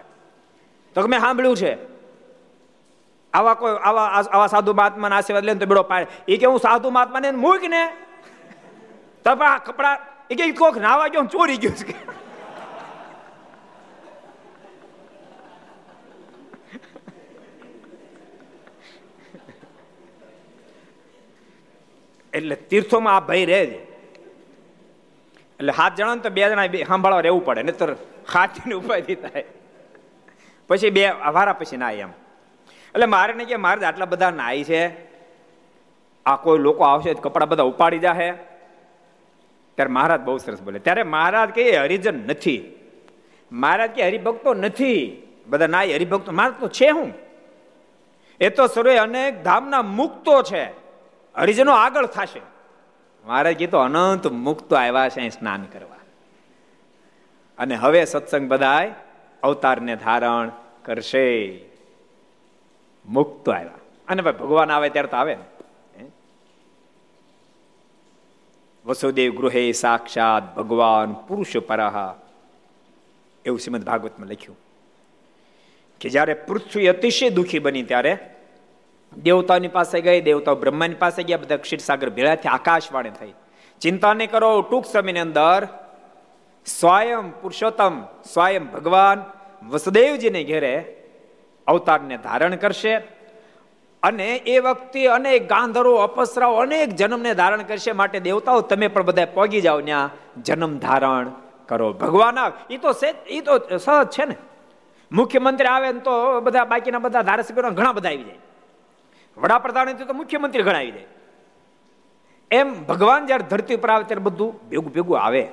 [0.94, 1.92] તો મેં સાંભળ્યું છે.
[3.32, 6.06] આવા કોઈ, આવા આવા સાધુ મહાત્માના આશીર્વાદ લે તો બેડો પાડે.
[6.28, 7.92] એ કે હું સાધુ મહાત્માને મૂક ને
[9.24, 9.98] તપા કપડા
[10.30, 12.21] એ કે કોક નાવા ગયો ચોરી ગયો છે.
[22.34, 23.72] એટલે તીર્થોમાં આ ભય રહે જ
[25.52, 27.96] એટલે હાથ જણા તો બે જણા સાંભળવા રહેવું પડે, નહીતર
[28.34, 29.44] હાથીને ઉપાધિ થાય.
[30.68, 32.08] પછી બે વારા પછી ના એમ.
[32.88, 35.12] એટલે મારે નહીં કે મારે આટલા બધા નાય છે.
[36.26, 38.32] આ કોઈ લોકો આવશે કપડા બધા ઉપાડી જાહે.
[39.74, 40.78] ત્યારે મહારાજ બહુ સરસ બોલે.
[40.78, 42.72] ત્યારે મહારાજ કે હરિજન નથી.
[43.52, 45.22] મહારાજ કે હરિભક્તો નથી.
[45.46, 47.12] બધા નાય, હરિભક્તો, મારા તો છે હું.
[48.40, 50.81] એ તો સર્વે અનેક ધામના મુક્તો છે.
[51.36, 52.40] હરિજનો આગળ થશે.
[53.24, 55.96] મહારાજ કીધું, અનંત મુક્તો આવ્યા છે સ્નાન કરવા.
[57.58, 58.94] અને હવે સત્સંગ બધાય
[59.42, 60.50] અવતારને ધારણ
[60.82, 61.60] કરશે.
[63.06, 63.70] મુક્ત આવ્યા.
[64.08, 65.44] અને ભાઈ ભગવાન આવે ત્યારે તો આવે ને.
[68.86, 72.14] વસુદેવ ગૃહે સાક્ષાત ભગવાન પુરુષ પરાહા.
[73.44, 74.58] એવું શ્રીમદ ભાગવતમાં લખ્યું.
[76.00, 78.18] કે જ્યારે પૃથ્વી અતિશય દુઃખી બની ત્યારે
[79.16, 83.32] દેવતાઓની પાસે ગઈ, દેવતાઓ બ્રહ્માની પાસે ગયા, બધા ક્ષીરસાગર થયા, આકાશવાણી થઈ.
[83.80, 85.68] ચિંતા નહીં કરો, ટૂંક સમયની અંદર
[86.66, 89.24] સ્વયં પુરુષોત્તમ, સ્વયં ભગવાન
[89.68, 90.96] વસુદેવજીને ઘેરે
[91.66, 92.94] અવતારને ધારણ કરશે
[94.02, 99.24] અને એ વખતે અનેક ગાંધરો, અપસરાઓ, અનેક જન્મને ધારણ કરશે માટે દેવતાઓ, તમે પણ બધા
[99.24, 100.10] પોગી જાઓ ત્યાં
[100.42, 101.30] જન્મ ધારણ
[101.66, 101.92] કરો.
[101.92, 102.38] ભગવાન
[102.70, 102.94] એ તો
[103.26, 104.36] એ તો સહજ છે ને.
[105.12, 108.38] મુખ્યમંત્રી આવે ને તો બધા બાકીના બધા ધારાસભ્યો ઘણા બધા આવી જાય.
[109.36, 111.02] વડાપ્રધાન તો મુખ્યમંત્રી ગણાવી દે.
[112.50, 115.48] એમ ભગવાન જયારે ધરતી ઉપર આવે ત્યારે બધું ભેગું ભેગું આવે.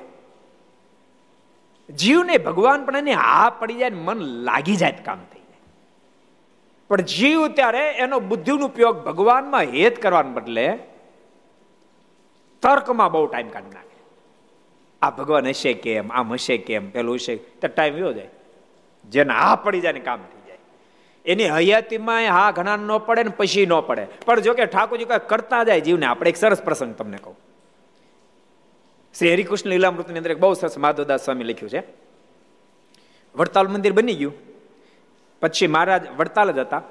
[1.90, 5.60] જીવને ભગવાન પણ એને હા પડી જાય મન લાગી જાય કામ થઈ જાય.
[6.88, 10.78] પણ જીવ ત્યારે એનો બુદ્ધિનો ઉપયોગ ભગવાનમાં હેત કરવાને બદલે
[12.62, 14.02] તર્કમાં બહુ ટાઈમ કાઢી નાખે.
[15.02, 18.28] આ ભગવાન હશે કેમ, આમ હશે કેમ, પેલું હશે, તો ટાઈમ એવો જાય.
[19.08, 20.39] જેને હા પડી જાય ને કામ થઈ
[21.24, 24.06] એની હયાતીમાં હા ઘણા ન પડે ને પછી ન પડે.
[24.26, 27.38] પણ જો કે ઠાકોરજી કઈ કરતા જાય જીવને, આપણે એક સરસ પ્રસંગ તમને કહું.
[29.18, 31.82] શ્રી હરિકૃષ્ણ લીલામૃતની અંદર એક બહુ સરસ માધવદાસ સ્વામી લખ્યું છે.
[33.34, 34.32] વડતાલ મંદિર બની ગયું.
[35.40, 36.82] પછી મહારાજ વડતાલ જ હતા.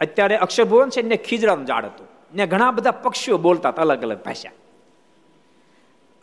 [0.00, 2.06] અત્યારે અક્ષરભુવન છે ને ખીજડાનું ઝાડ હતું.
[2.34, 4.50] ને ઘણા બધા પક્ષીઓ બોલતા હતા અલગ અલગ ભાષા.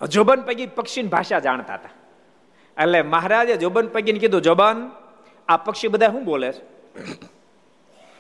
[0.08, 1.90] જોબન પૈકી પક્ષીની ભાષા જાણતા હતા.
[2.82, 4.92] એટલે મહારાજે જોબન પૈકીને કીધું, જોબન,
[5.48, 6.76] આ પક્ષી બધા શું બોલે છે?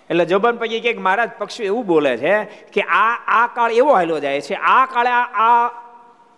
[0.09, 2.33] એટલે જોબન પૈકી કે મહારાજ પક્ષી એવું બોલે છે
[2.73, 4.55] કે આ આ કાળ એવો હાલ્યો જાય છે.
[4.55, 5.11] આ કાળે
[5.45, 5.67] આ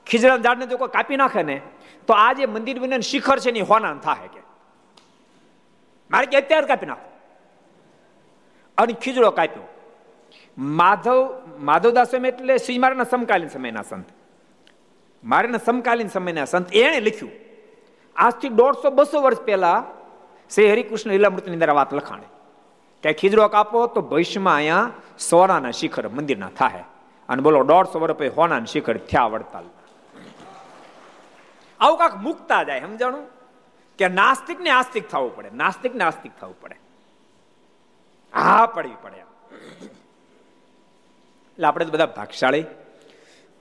[0.07, 1.61] ખીજડા ઝાડને જો કોઈ કાપી નાખે ને,
[2.07, 4.41] તો આ જે મંદિર બને શિખર છે ને હોનાન થાય કે.
[6.11, 7.09] મારે કે અત્યારે કાપી નાખો.
[8.77, 9.65] અને ખીજડો કાપ્યો.
[10.57, 11.19] માધવ
[11.59, 14.07] માધવદાસ એટલે શ્રી મારાના સમકાલીન સમયના સંત.
[15.23, 16.73] મારાના સમકાલીન સમયના સંત.
[16.75, 17.31] એણે લખ્યું,
[18.15, 19.83] આજથી દોઢસો બસો વર્ષ પહેલા
[20.55, 22.27] શ્રી હરિકૃષ્ણ લીલામૃતની અંદર વાત લખાણે.
[23.03, 26.83] કે ખીજડો કાપો તો ભવિષ્યમાં અહીંયા સોનાના શિખર મંદિરના થાય
[27.29, 29.63] અને બોલો, દોઢસો વર્ષ પછી હોનાના શિખર થયા વડતાલ
[31.79, 33.25] આવું કાંક મૂકતા જાય, સમજાણું?
[33.97, 36.75] કે નાસ્તિક ને આસ્તિક થવું પડે નાસ્તિક ને આસ્તિક થવું પડે.
[38.33, 42.65] હા, પડવી પડે એટલે આપણે તો બધા ભાગશાળી.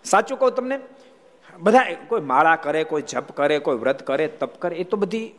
[0.04, 0.80] સાચું કહું તમને,
[1.58, 5.34] બધા કોઈ માળા કરે, કોઈ જપ કરે, કોઈ વ્રત કરે, તપ કરે, એ તો બધી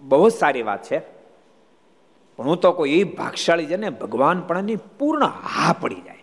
[0.00, 1.15] બહુ જ સારી વાત છે.
[2.38, 5.24] પણ હું તો કોઈ એ ભાગશાળી છે ને ભગવાન પણ પૂર્ણ
[5.54, 6.22] હા પડી જાય.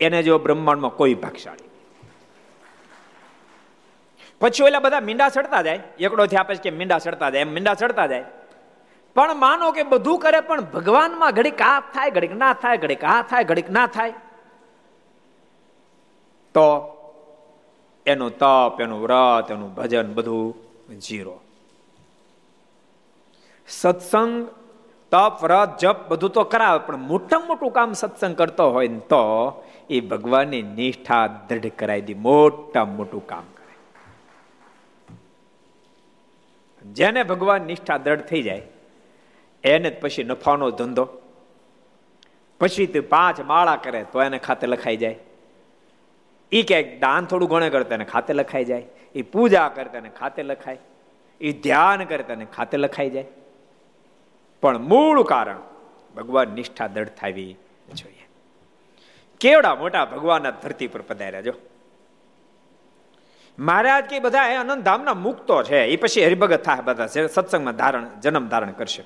[0.00, 1.66] એને જો બ્રહ્માંડમાં કોઈ ભાગશાળી
[4.40, 5.80] પછી ઓલા બધા મીંડા ચડતા જાય.
[6.00, 8.26] એકડો થયા પછી કે મીંડા ચડતા જાય, એમ મીંડા ચડતા જાય.
[9.16, 13.22] પણ માનો કે બધું કરે પણ ભગવાનમાં ઘડીક આ થાય, ઘડીક ના થાય, ઘડીક આ
[13.22, 14.14] થાય, ઘડીક ના થાય.
[16.54, 16.66] તો
[18.06, 21.36] એનું તપ, એનું વ્રત, એનું ભજન બધું જીરો
[23.68, 24.34] સત્સંગ
[25.12, 29.22] તપ, વ્રત, જપ બધું તો કરાવે, પણ મોટા મોટું કામ સત્સંગ કરતો હોય ને તો
[29.90, 33.74] એ ભગવાનની નિષ્ઠા દ્રઢ કરાવી દી મોટા મોટું કામ કરે.
[36.84, 38.66] જેને ભગવાન નિષ્ઠા દ્રઢ થઈ જાય,
[39.64, 41.06] એને પછી નફાનો ધંધો.
[42.60, 45.18] પછી તે પાંચ માળા કરે, તો એને ખાતે લખાઈ જાય.
[46.52, 48.84] એ ક્યાંક દાન થોડું ગણે કરે એને ખાતે લખાઈ જાય.
[49.14, 50.78] એ પૂજા કરતા એને ખાતે લખાય.
[51.40, 53.26] એ ધ્યાન કરે તેને ખાતે લખાઈ જાય.
[54.62, 55.56] પણ મૂળ કારણ
[56.16, 57.56] ભગવાન નિષ્ઠા દ્રઢ થવી
[57.94, 58.28] જોઈએ.
[59.40, 61.52] કેવડા મોટા ભગવાનના ધરતી પર પધાર્યા જો.
[63.58, 65.84] મહારાજ કે બધા અનંત ધામના મુક્તો છે.
[65.84, 69.04] એ પછી હરિભગત થાય બધા સત્સંગમાં ધારણ, જન્મ ધારણ કરશે.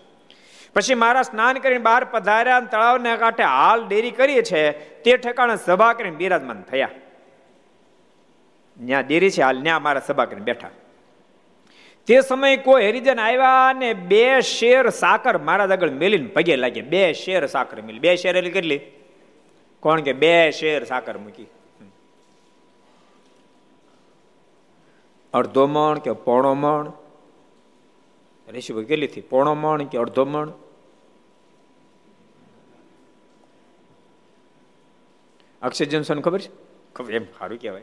[0.74, 4.72] પછી મારા સ્નાન કરીને બહાર પધાર્યા તળાવને કાંઠે હાલ ડેરી કરીએ છે.
[5.02, 6.88] તે ઠેકાણે સભા કરીને બિરાજમાન થયા.
[8.86, 10.70] ત્યાં ડેરી છે, હાલ ત્યાં મારા સભા કરીને બેઠા.
[12.06, 17.12] તે સમયે કોઈ હરિજન આવ્યા ને બે શેર સાકર મારા આગળ મેલીને પગે લાગે બે
[17.12, 17.98] શેર સાકર મેલી.
[17.98, 18.80] બે શેર એટલે કેટલી?
[19.80, 21.46] કોણ કે બે શેર સાકર મૂકી?
[25.34, 26.92] અડધો મણ કે પોણો મણ?
[28.48, 30.52] ઋષિભાઈ કેટલી થી પોણો મણ કે અડધો મણ?
[35.62, 36.50] અક્ષય જનસન ખબર છે?
[36.94, 37.82] ખબર એમ સારું કહેવાય.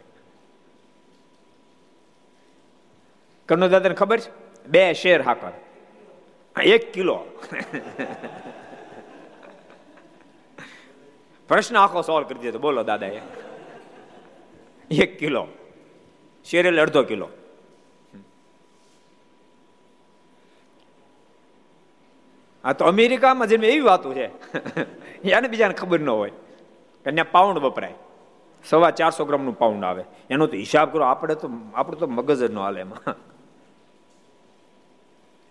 [3.49, 4.31] કનો દાદાને ખબર છે?
[4.67, 5.51] બે શેર હાકર.
[6.61, 7.25] એક કિલો.
[11.47, 12.59] પ્રશ્ન આખો સોલ્વ કરી દીધો.
[12.59, 13.07] બોલો દાદા
[14.91, 15.47] એક કિલો.
[16.45, 17.29] શેર એટલે અડધો કિલો.
[22.63, 24.29] આ તો અમેરિકામાં જેમ એવી વાતો છે.
[25.25, 26.29] યાને બીજાને ખબર ન હોય.
[27.05, 27.93] કે ત્યાં પાઉન્ડ વપરાય.
[28.69, 30.03] સવા ચારસો ગ્રામનું પાઉન્ડ આવે.
[30.29, 33.28] એનો તો હિસાબ કરો, આપણે તો આપણે તો મગજ જ ન હાલે એમાં.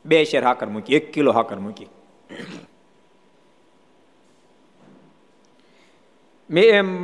[0.05, 1.89] બે શેર હાકર મૂકી, એક કિલો હાકર મૂકી.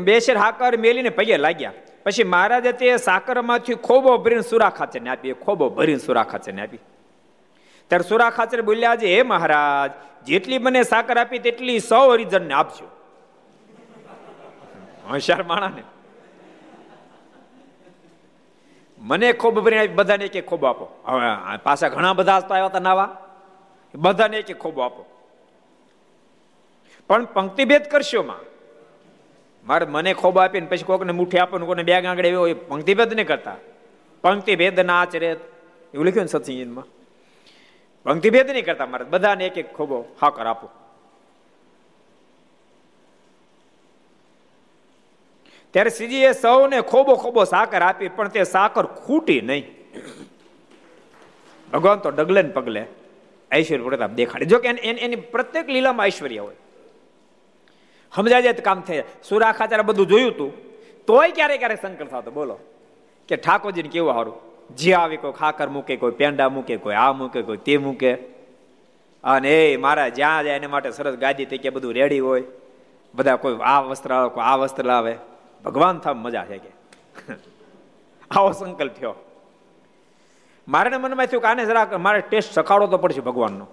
[0.07, 1.73] બે શેર હાકર મેલીને પગે લાગ્યા.
[2.05, 6.83] પછી મહારાજે તે સાકરમાંથી ખોબો ભરીને સુરા ખાચરને આપી ખોબો ભરીને સુરા ખાચરને આપી.
[7.91, 9.93] ત્યારે સુરા ખાચર બોલ્યા છે હે મહારાજ,
[10.27, 12.87] જેટલી મને સાકર આપી, તેટલી સૌ હરિજનને આપજો.
[15.11, 15.83] હોશિયાર માણાને
[19.05, 21.03] મને ખોબ ભરીને બધાને એક ખોબો આપો.
[21.07, 23.17] હવે પાછા ઘણા બધા તો આવ્યા હતા નાવા.
[23.95, 25.05] બધાને એક ખોબો આપો.
[27.09, 28.37] પણ પંક્તિભેદ કરશો માં?
[29.67, 33.27] મારે મને ખોબો આપીને પછી કોકને મુઠ્ઠી આપો ને કોને બે આંગળે એવો પંક્તિભેદ નહીં
[33.27, 33.57] કરતા.
[34.23, 35.27] પંક્તિભેદ ના આચરે.
[35.95, 36.85] એવું લખ્યું ને સત્સંગમાં
[38.05, 39.05] પંક્તિભેદ નહીં કરતા મારે.
[39.05, 40.69] બધાને એક એક ખોબો હાકર આપો.
[45.75, 49.65] ત્યારે શ્રીજીએ સૌને ખોબો ખોબો સાકર આપી, પણ તે સાકર ખૂટી નહીં.
[51.73, 52.87] ભગવાન તો ડગલે ને પગલે
[53.55, 54.45] ઐશ્વર્ય પ્રતાપ દેખાડે.
[54.45, 56.57] જો કે એની પ્રત્યેક લીલામાં ઐશ્વર્ય હોય.
[58.15, 59.03] સમજાય જાય કામ થાય.
[59.29, 60.51] સુરા ત્યારે બધું જોયું તું.
[61.07, 62.31] તોય ક્યારેક ક્યારેક સંકલ્પ થતો.
[62.31, 62.59] બોલો.
[63.29, 64.35] કે ઠાકોરજીને કેવું સારું
[64.77, 68.15] જે આવે કોઈ ખાકર મૂકે, કોઈ પેંડા મૂકે, કોઈ આ મૂકે, કોઈ તે મૂકે.
[69.25, 72.43] અને એ મારા જ્યાં જાય એને માટે સરસ ગાદી થઈ કે બધું રેડી હોય.
[73.15, 75.17] બધા કોઈ આ વસ્ત્ર આવે, કોઈ આ વસ્ત્ર લાવે.
[75.65, 76.71] ભગવાન થામ મજા છે કે
[78.31, 79.15] આવો સંકલ્પ થયો.
[80.69, 83.67] મારે મનમાં થયું કે આને જરા મારે ટેસ્ટ સખાડો તો પડશે ભગવાનનો.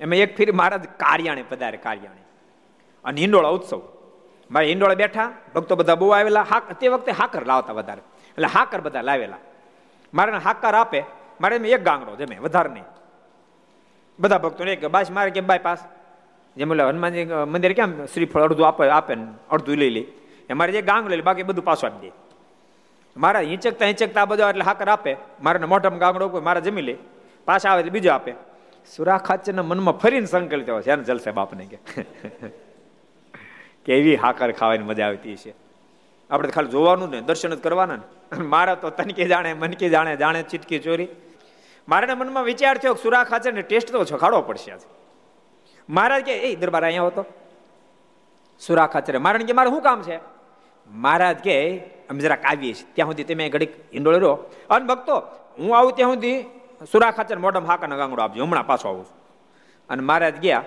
[0.00, 2.22] એમાં એક ફીર મારા કાર્યાણે, પધારે કાર્યાણે.
[3.04, 3.82] અને હિંડોળા ઉત્સવ.
[4.50, 8.02] મારે હિંડોળા બેઠા, ભક્તો બધા બહુ આવેલા, હાક, તે વખતે હાકર લાવતા વધારે.
[8.30, 9.36] એટલે હાકર બધા લાવેલા.
[10.14, 11.04] મારે હાકર આપે,
[11.40, 12.84] મારે એમ એક ગાંગડો જમે, વધારે નહીં.
[14.18, 15.78] બધા ભક્તોને એક બાસ, મારે કે, બાય, પાસ.
[16.56, 20.00] જેમ એટલે હનુમાનજી મંદિર કેમ શ્રીફળ અડધું આપે આપે ને અડધું લઈ લે.
[20.00, 22.12] એ મારે જે ગાંગ લઈ બાકી બધું પાછું આપી દે.
[23.16, 25.16] મારા હિંચકતા હિંચકતા બધા એટલે હાકર આપે.
[25.42, 26.96] મારે મોઢામાં ગાંગડો કોઈ મારા જમી લે.
[27.44, 28.34] પાછા આવે એટલે બીજો આપે.
[28.96, 30.90] સુરા ખાચરના મનમાં ફરીને સંકલ્પ થયો છે.
[30.90, 31.78] એને જલસે બાપને કે.
[33.84, 35.54] કેવી હાકર ખાવાની મજા આવતી છે
[36.30, 38.06] આપણે ખાલી જોવાનું ને દર્શન જ કરવાના ને.
[38.42, 41.08] મારા તો તનકે જાણે મનકે જાણે જાણે ચીટકી ચોરી.
[41.88, 44.86] મારાના મનમાં વિચાર થયો સુરા ખાચર ને ટેસ્ટ તો છખાડવો પડશે આજે.
[45.88, 47.24] મહારાજ કે, એ દરબાર અહીંયા હતો
[48.60, 49.18] સુરા ખાચરે.
[49.18, 50.33] મારણ કે, મારે શું કામ છે?
[50.90, 51.78] મહારાજ કે,
[52.10, 52.86] અમે જરાક આવીએ છીએ.
[52.94, 54.34] ત્યાં સુધી તમે ઘડીક હિંડોળ રહો.
[54.70, 55.18] અને ભક્તો,
[55.58, 56.42] હું આવું ત્યાં સુધી
[56.92, 58.44] સુરા ખાચર મોઢમ હાકાનો ગાંગડો આપજો.
[58.44, 59.06] હમણાં પાછો આવું
[59.88, 60.64] અને મહારાજ ગયા.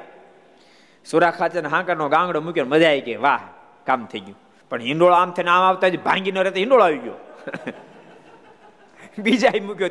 [1.05, 3.39] સુરા ખાચર હાંકરનો ગાંગડો મૂક્યો મજા આવી ગઈ વાહ,
[3.85, 4.37] કામ થઈ ગયું.
[4.69, 7.13] પણ હિંડોળ આમ થઈને આમ આવતા જ ભાંગી ન રહેતા હિંડોળ આવી ગયો.
[9.19, 9.89] બીજા મૂક્યો.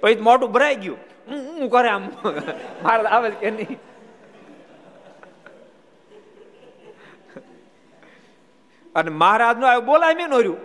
[0.00, 0.98] પછી મોટું ભરાઈ ગયું.
[1.28, 2.02] હું કરે આમ?
[2.82, 3.78] મારે આવે કે નહીં.
[8.94, 10.58] અને મહારાજ મહારાજનું આવ્યું બોલાવી નોર્યું.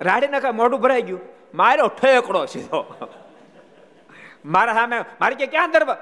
[0.00, 1.22] રાડી નાખા મોઢું ભરાઈ ગયું.
[1.54, 2.80] મારો ઠેકડો સીધો.
[4.44, 5.98] મારા સામે મારે કે ક્યાં દરબાર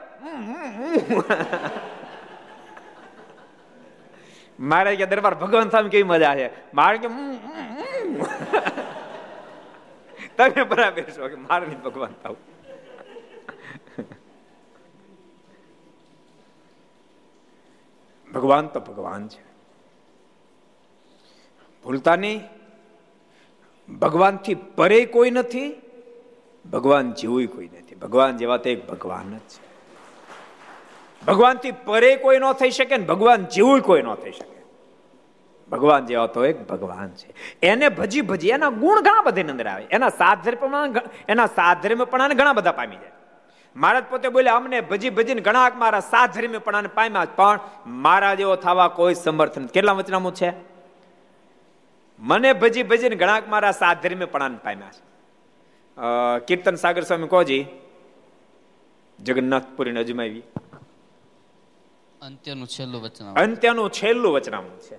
[4.59, 6.49] મારે કે દરબાર ભગવાન સામે કેવી મજા છે?
[6.74, 7.09] મારે કે
[10.37, 12.37] તમે બરાબર છો કે મારે નહીં ભગવાન થાવ.
[18.29, 19.47] ભગવાન તો ભગવાન છે.
[21.89, 22.41] ભૂલતા નહીં
[23.99, 25.82] ભગવાનથી પરે કોઈ નથી?
[26.72, 27.95] ભગવાન જેવું કોઈ નથી.
[27.95, 29.68] ભગવાન જેવા તો એક ભગવાન જ છે.
[31.26, 34.62] ભગવાનથી પરે કોઈ ન થઈ શકે ને ભગવાન જેવું કોઈ ન થઈ શકે.
[35.70, 37.34] ભગવાન જેવા તો એક ભગવાન છે.
[37.62, 39.84] એને ભજી ભજી એના ગુણ ઘણા બધા અંદર આવે.
[39.91, 40.59] એના સાધર્ય
[41.28, 43.11] એના સાધર્મપણાને ઘણા બધા પામી જાય.
[43.76, 49.14] મહારાજ પોતે બોલ્યા, અમને ભજી ભજીને ઘણા મારા સાધર્મપણાને પામ્યા પણ મારા જેવો થવા કોઈ
[49.14, 50.78] સમર્થન કેટલા વચનામું છે?
[52.18, 55.08] મને ભજી ભજીને ઘણાક મારા સાધર્યપણાને પામ્યા છે.
[56.46, 57.66] કીર્તન સાગર સ્વામી કોજી
[59.20, 60.42] જગન્નાથપુરીને અજમાવી.
[62.22, 64.98] અંત્યનું છેલ્લું વચન અંત્યનું છેલ્લું વચનામું છે.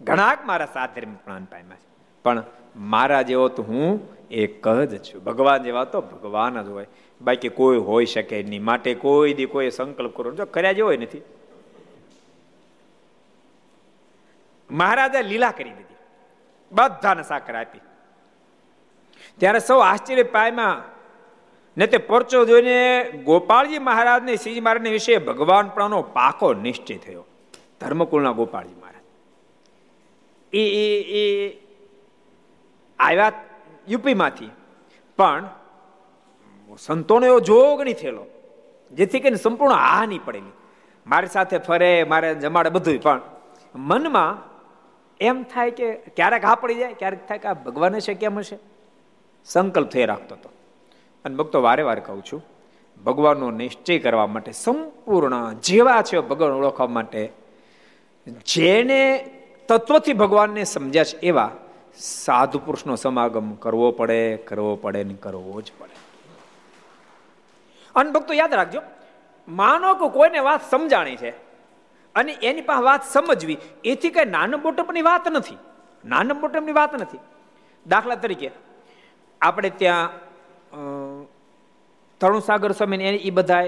[0.00, 1.88] ઘણાક મારા સાધર્મે પ્રાણ પામ્યા છે.
[2.22, 2.44] પણ
[2.76, 5.24] મારા જેવો તો હું એક જ છું.
[5.24, 6.86] ભગવાન જેવા તો ભગવાન જ હોય.
[7.20, 11.22] બાકી કોઈ હોઈ શકે નહીં માટે કોઈ દી કોઈ સંકલ્પ કરો જો કર્યા જેવો નથી.
[14.70, 15.89] મહારાજા લીલા કરી દીધી.
[16.72, 17.80] બધાને સાકર આપી.
[19.38, 20.82] ત્યારે સૌ આશ્ચર્ય પામ્યા
[21.76, 27.26] ને તે પરચો જોઈને ગોપાળજી મહારાજને શ્રીજી મહારાજને વિશે ભગવાન પ્રાણનો પાકો નિશ્ચય થયો.
[27.80, 29.02] ધર્મકુળના ગોપાળજી મહારાજ.
[30.52, 30.68] એ
[31.20, 31.52] એ
[32.98, 33.32] આવ્યા
[33.88, 34.50] યુપીમાંથી.
[35.16, 35.48] પણ
[36.78, 38.26] સંતોનો એવો જોગ નહીં થયેલો.
[38.92, 40.52] જેથી કરીને સંપૂર્ણ હા નહીં પડેલી.
[41.06, 43.20] મારી સાથે ફરે, મારે જમાડે બધું પણ
[43.74, 44.49] મનમાં
[45.20, 48.58] એમ થાય કે ક્યારેક હા પડી જાય, ક્યારેક થાય કે આ ભગવાન છે કેમ હશે?
[49.44, 50.50] સંકલ્પ થઈ રાખતો હતો.
[51.24, 52.46] અને ભક્તો વારે વારે કહું છું,
[53.04, 57.32] ભગવાનનો નિશ્ચય કરવા માટે, સંપૂર્ણ જેવા છે ભગવાન ઓળખવા માટે,
[58.46, 59.30] જેને
[59.68, 61.50] તત્વથી ભગવાનને સમજ્યા છે એવા
[61.96, 65.96] સાધુ પુરુષનો સમાગમ કરવો પડે કરવો પડે ને કરવો જ પડે.
[67.94, 68.80] અને ભક્તો યાદ રાખજો,
[69.48, 71.49] માનો કે કોઈને વાત સમજાણી છે
[72.14, 75.56] અને એની પાસે વાત સમજવી, એથી કઈ નાનું મોટપની વાત નથી.
[76.04, 77.18] નાનું મોટપની વાત નથી.
[77.86, 78.50] દાખલા તરીકે,
[79.40, 80.10] આપણે ત્યાં
[82.20, 83.64] તરુણસાગર સ્વામી એ બધા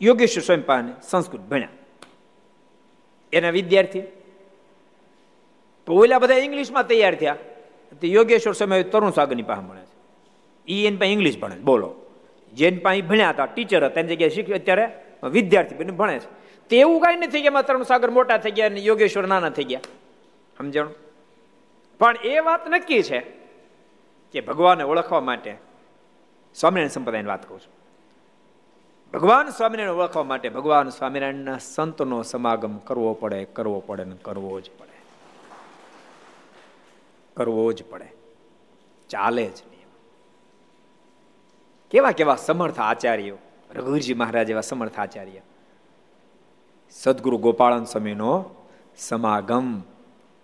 [0.00, 1.68] યોગેશ્વર સ્વામી પાસે સંસ્કૃત ભણ્યા.
[3.32, 4.02] એના વિદ્યાર્થી.
[5.88, 7.36] ઓલા બધા ઇંગ્લિશમાં તૈયાર થયા.
[8.00, 9.94] તે યોગેશ્વર સ્વામી તરુણ સાગરની પાસે ભણે છે.
[10.68, 11.94] એ એની પાસે ઇંગ્લિશ ભણે બોલો.
[12.54, 14.88] જેની પાસે ભણ્યા હતા, ટીચર હતા એની જગ્યાએ શીખ્યું, અત્યારે
[15.30, 16.37] વિદ્યાર્થી બને ભણે છે.
[16.70, 19.64] તે એવું કાંઈ નથી કે એમાં તરુણ સાગર મોટા થઈ ગયા અને યોગેશ્વર નાના થઈ
[19.64, 19.80] ગયા.
[20.58, 20.88] સમજણ?
[21.98, 23.18] પણ એ વાત નક્કી છે
[24.32, 25.56] કે ભગવાનને ઓળખવા માટે
[26.54, 27.78] સ્વામિનારાયણ સંપ્રદાયની વાત કહું છું.
[29.12, 34.70] ભગવાન સ્વામિનારાયણ ઓળખવા માટે ભગવાન સ્વામિનારાયણના સંતનો સમાગમ કરવો પડે કરવો પડે ને કરવો જ
[34.78, 34.98] પડે.
[37.36, 38.12] કરવો જ પડે.
[39.08, 39.86] ચાલે જ નહીં.
[41.90, 43.38] કેવા કેવા સમર્થ આચાર્યો,
[43.74, 45.40] રઘુવીરજી મહારાજ એવા સમર્થ આચાર્ય.
[46.90, 48.44] સદગુરુ ગોપાળન સ્વામીનો
[48.96, 49.80] સમાગમ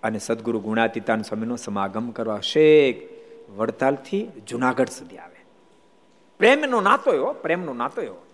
[0.03, 2.97] અને સદગુરુ ગુણાતીતાન સ્વામીનો સમાગમ કરવા શેખ
[3.57, 5.45] વડતાલથી જુનાગઢ સુધી આવે.
[6.38, 8.26] પ્રેમનો નાતો એવો, પ્રેમનો નાતો એવો.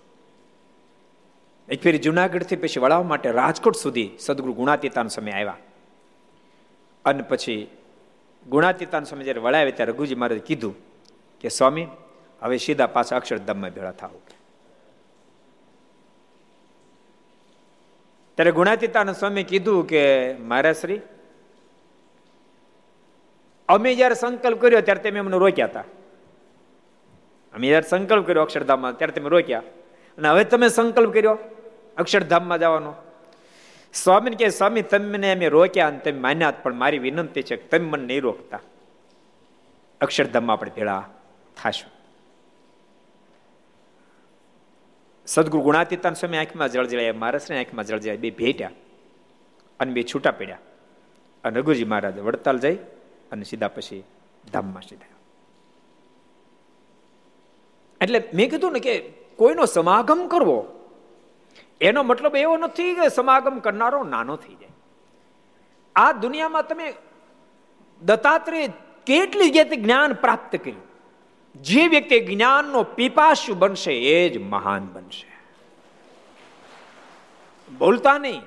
[1.69, 5.57] એક ફેરી જુનાગઢથી પછી વળાવવા માટે રાજકોટ સુધી સદગુરુ ગુણાતીતાન સમય આવ્યા.
[7.05, 7.69] અને પછી
[8.49, 10.75] ગુણાતીતાન સ્વામી જ્યારે વળાવે ત્યારે રઘુજી મહારાજ કીધું
[11.41, 11.87] કે સ્વામી,
[12.43, 14.11] હવે સીધા પાછા અક્ષરધામમાં ભેળા થાવ
[18.35, 21.01] ત્યારે ગુણાતીતાનંદ સ્વામી કીધું કે મારા શ્રી
[23.69, 25.81] અમે જયારે સંકલ્પ કર્યો ત્યારે તમે અમને રોક્યા હતા.
[27.55, 29.59] અમે જયારે સંકલ્પ કર્યો અક્ષરધામમાં ત્યારે તમે રોક્યા.
[30.19, 31.39] અને હવે તમે સંકલ્પ કર્યો
[31.97, 32.95] અક્ષરધામમાં જવાનો.
[33.95, 37.87] સ્વામીને કે સ્વામી, તમને અમે રોક્યા અને તમે માન્યા પણ મારી વિનંતી છે કે તમે
[37.89, 38.61] મને નહીં રોકતા.
[40.01, 41.09] અક્ષરધામમાં આપણે ભેળા
[41.63, 42.00] થાશું.
[45.31, 48.71] સદગુરુ ગુણાતીતાન સ્વામી આંખમાં જળ જળાય, મહારાજની આંખમાં જળ જળાય, બે ભેટ્યા
[49.81, 50.59] અને બે છૂટા પડ્યા.
[51.45, 52.77] અને રઘુજી મહારાજ વડતાલ જઈ
[53.33, 54.03] અને સીધા પછી
[54.53, 55.19] ધામમાં સીધા
[58.01, 58.95] એટલે મેં કીધું ને કે
[59.41, 60.59] કોઈનો સમાગમ કરવો,
[61.81, 64.75] એનો મતલબ એવો નથી કે સમાગમ કરનારો નાનો થઈ જાય.
[65.97, 66.87] આ દુનિયામાં તમે
[68.03, 68.69] દત્તાત્રેય
[69.07, 70.90] કેટલી જ્ઞાન પ્રાપ્ત કર્યું
[71.55, 75.31] જે વ્યક્તિ જ્ઞાનનો પીપાશુ બનશે, એ જ મહાન બનશે.
[77.79, 78.43] બોલતા નહીં.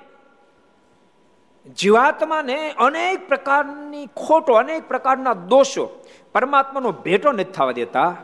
[1.77, 8.15] જીવાત્માને અનેક પ્રકારની ખોટો, અનેક પ્રકારના દોષો પરમાત્માનો ભેટો નથી થવા દેતા.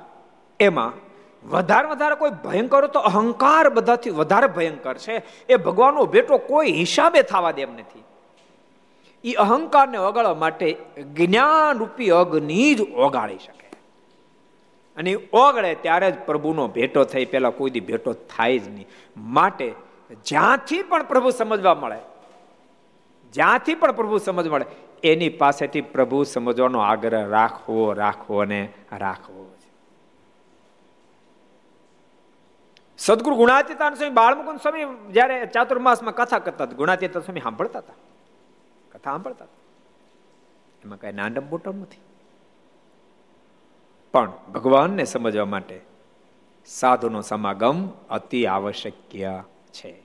[0.59, 1.09] એમાં
[1.49, 5.23] વધારે વધારે કોઈ ભયંકર તો અહંકાર બધાથી વધારે ભયંકર છે.
[5.49, 8.03] એ ભગવાનનો ભેટો કોઈ હિસાબે થવા દે એમ નથી.
[9.23, 10.77] એ અહંકારને ઓગાળવા માટે
[11.13, 13.68] જ્ઞાન રૂપી અગ્નિ જ ઓગાળી શકે.
[14.99, 18.87] અને ઓગળે ત્યારે જ પ્રભુનો ભેટો થઈ પેલા કોઈ દી ભેટો થાય જ નહીં.
[19.17, 19.73] માટે
[20.25, 21.99] જ્યાંથી પણ પ્રભુ સમજવા મળે,
[23.33, 24.65] જ્યાંથી પણ પ્રભુ સમજ મળે,
[25.03, 29.45] એની પાસેથી પ્રભુ સમજવાનો આગ્રહ રાખવો રાખવો અને રાખવો
[32.99, 37.93] સદગુરુ ગુણાતીતાન સ્વામી, બાળમુકુંદ સ્વામી જયારે ચાતુર્માસમાં કથા કરતા ગુણાતીતા સ્વામી સાંભળતા હતા?
[38.91, 39.59] કથા સાંભળતા હતા?
[40.83, 42.01] એમાં કઈ નાનમ બોટમ નથી.
[44.11, 45.81] પણ ભગવાનને સમજવા માટે
[46.65, 48.93] સાધુનો સમાગમ અતિ આવશ્યક
[49.73, 49.95] છે.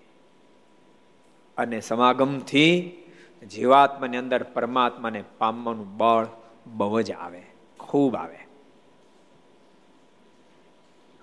[1.57, 3.03] અને સમાગમથી
[3.51, 6.27] જીવાત્માની અંદર પરમાત્માને પામવાનું બળ
[6.67, 7.43] બહુ જ આવે,
[7.81, 8.39] ખૂબ આવે.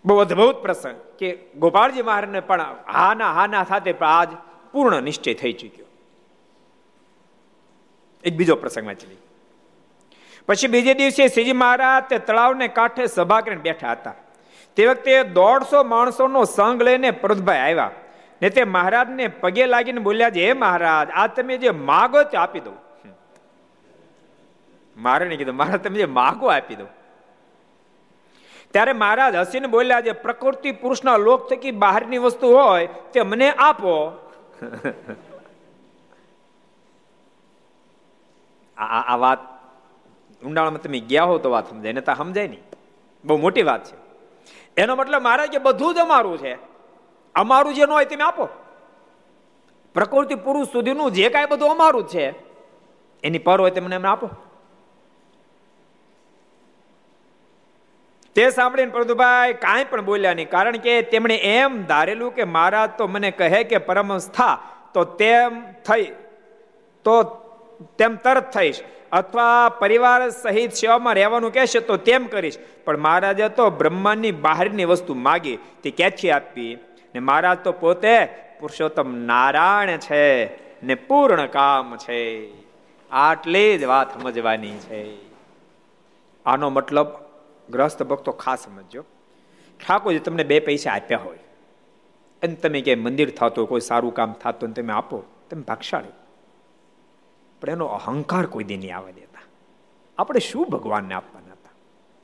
[0.06, 2.62] બહુ અદભુત પ્રસંગ કે ગોપાળજી મહારાજને પણ
[2.94, 4.30] હાના હાના સાથે આજ
[4.72, 5.86] પૂર્ણ નિશ્ચય થઈ ચૂક્યો.
[8.24, 9.08] એક બીજો પ્રસંગ વાંચી
[10.48, 14.14] પછી બીજે દિવસે શ્રીજી મહારાજ તે તળાવને કાંઠે સભા કરીને બેઠા હતા.
[14.76, 17.92] તે વખતે દોઢસો માણસોનો સંઘ લઈને પ્રદભાઈ આવ્યા
[18.42, 22.60] ને તે મહારાજને પગે લાગીને બોલ્યા છે, હે મહારાજ, આ તમે જે માગો તે આપી
[22.60, 22.78] દઉં.
[24.98, 26.88] મારે કીધું મહારાજ તમે જે માગો આપી દઉં.
[28.72, 34.12] ત્યારે મહારાજ હસીને બોલ્યા છે, પ્રકૃતિ પુરુષના લોક થકી બહારની વસ્તુ હોય તે મને આપો.
[38.78, 39.61] આ વાત
[40.46, 41.94] ઊંડાણમાં તમે ગયા હો તો વાત સમજાય.
[41.94, 42.64] ને તો સમજાય નહીં.
[43.24, 43.98] બહુ મોટી વાત છે.
[44.78, 46.54] એનો મતલબ મારે કે બધું જ અમારું છે.
[47.36, 48.48] અમારું જે ન હોય તમે આપો.
[49.96, 52.26] પ્રકૃતિ પુરુષ સુધીનું જે કાંઈ બધું અમારું છે,
[53.24, 54.30] એની પર હોય તેમને આપો.
[58.36, 60.50] તે સાંભળીને પ્રદુભાઈ કાંઈ પણ બોલ્યા નહીં.
[60.50, 64.54] કારણ કે તેમણે એમ ધારેલું કે મહારાજ તો મને કહે કે પરમસ્થા
[64.94, 66.06] તો તેમ થઈ,
[67.06, 67.24] તો
[67.98, 68.80] તેમ તરત થઈશ.
[69.12, 72.58] અથવા પરિવાર સહિત સેવામાં રહેવાનું કહેશે તો તેમ કરીશ.
[72.86, 75.58] પણ મહારાજે તો બ્રહ્માંડની બહારની વસ્તુ માગી.
[75.84, 76.78] તે ક્યાંથી આપી?
[77.14, 78.26] ને મહારાજ તો પોતે
[78.60, 80.46] પુરુષોત્તમ નારાયણ છે
[80.86, 82.52] ને પૂર્ણ કામ છે.
[83.12, 85.16] આટલી જ વાત સમજવાની છે.
[86.46, 87.08] આનો મતલબ
[87.70, 89.04] ગ્રસ્ત ભક્તો ખાસ સમજજો.
[89.88, 91.38] ઠાકોરજી તમને બે પૈસા આપ્યા હોય.
[92.44, 95.24] અને તમે ક્યાંય મંદિર થતું, કોઈ સારું કામ થતું તમે આપો.
[95.50, 96.21] તમે ભાગશાળી.
[97.62, 99.42] પણ એનો અહંકાર કોઈ દી નહીં આવવા દેતા.
[100.18, 101.70] આપણે શું ભગવાનને આપવાના હતા?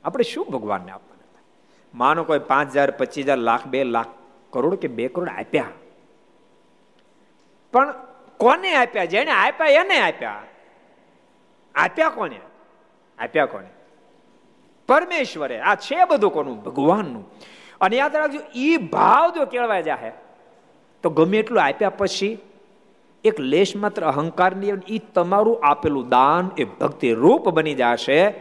[0.04, 1.40] આપણે શું ભગવાનને આપવાના હતા?
[1.94, 4.06] માનો કોઈ પાંચ હજાર, પચીસ હજાર, લાખ, બે લાખ,
[4.50, 5.64] કરોડ કે બે કરોડ આપ્યા.
[7.72, 7.94] પણ
[8.36, 9.04] કોને આપ્યા?
[9.04, 10.42] જેને આપ્યા, એને આપ્યા.
[11.74, 12.40] આપ્યા કોને?
[13.18, 13.68] આપ્યા કોને?
[14.88, 15.60] પરમેશ્વરે.
[15.60, 16.62] આ છે બધું કોનું?
[16.62, 17.30] ભગવાનનું.
[17.80, 20.12] અને યાદ રાખજો એ ભાવ જો કેળવાય જાહે,
[21.02, 22.38] તો ગમે એટલું આપ્યા પછી
[23.24, 28.34] એક લેશ માત્ર અહંકારની એ તમારું આપેલું દાન એ ભક્તિ રૂપ બની જશે.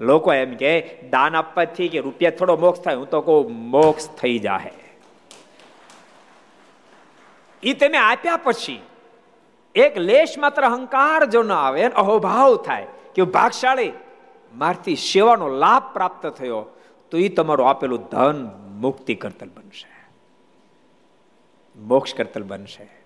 [0.00, 4.38] લોકો એમ કે, દાન આપવાથી કે રૂપિયા થોડો મોક્ષ થાય, હું તો કહું, મોક્ષ થઈ
[4.38, 4.72] જાહે.
[7.62, 8.82] એ તમે આપ્યા પછી
[9.74, 13.92] એક લેશ માત્ર અહંકાર જો ન આવે અહોભાવ થાય કે ભાગશાળી,
[14.54, 16.66] મારથી સેવાનો લાભ પ્રાપ્ત થયો,
[17.10, 20.08] તો એ તમારું આપેલું ધન મુક્તિ કરતલ બનશે.
[21.76, 23.01] મોક્ષ કરતલ બનશે.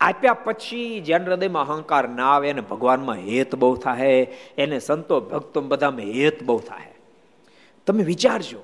[0.00, 4.26] આપ્યા પછી જેન હૃદયમાં અહંકાર ના આવે એને ભગવાનમાં હેત બહુ થાય
[4.58, 6.92] એને સંતો ભક્તો બધામાં હેત બહુ થાય
[7.86, 8.62] તમે વિચારજો,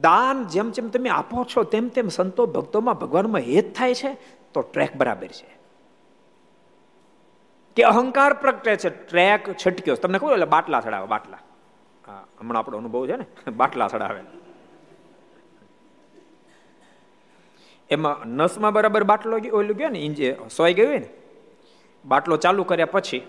[0.00, 4.16] દાન જેમ જેમ તમે આપો છો, તેમ તેમ સંતો ભક્તોમાં ભગવાનમાં હેત થાય છે,
[4.54, 5.54] તો ટ્રેક બરાબર છે.
[7.76, 9.94] કે અહંકાર પ્રગટે છે ટ્રેક છટક્યો.
[9.94, 11.38] તમને ખબર એટલે બાટલા ચડાવે બાટલા.
[12.06, 14.22] હા, હમણાં આપણો અનુભવ છે ને, બાટલા ચડાવે
[17.90, 21.08] એમાં નસમાં બરાબર બાટલો ઓલું ગયો ને ઇંજે સોય ગયું ને,
[22.04, 23.22] બાટલો ચાલુ કર્યા પછી,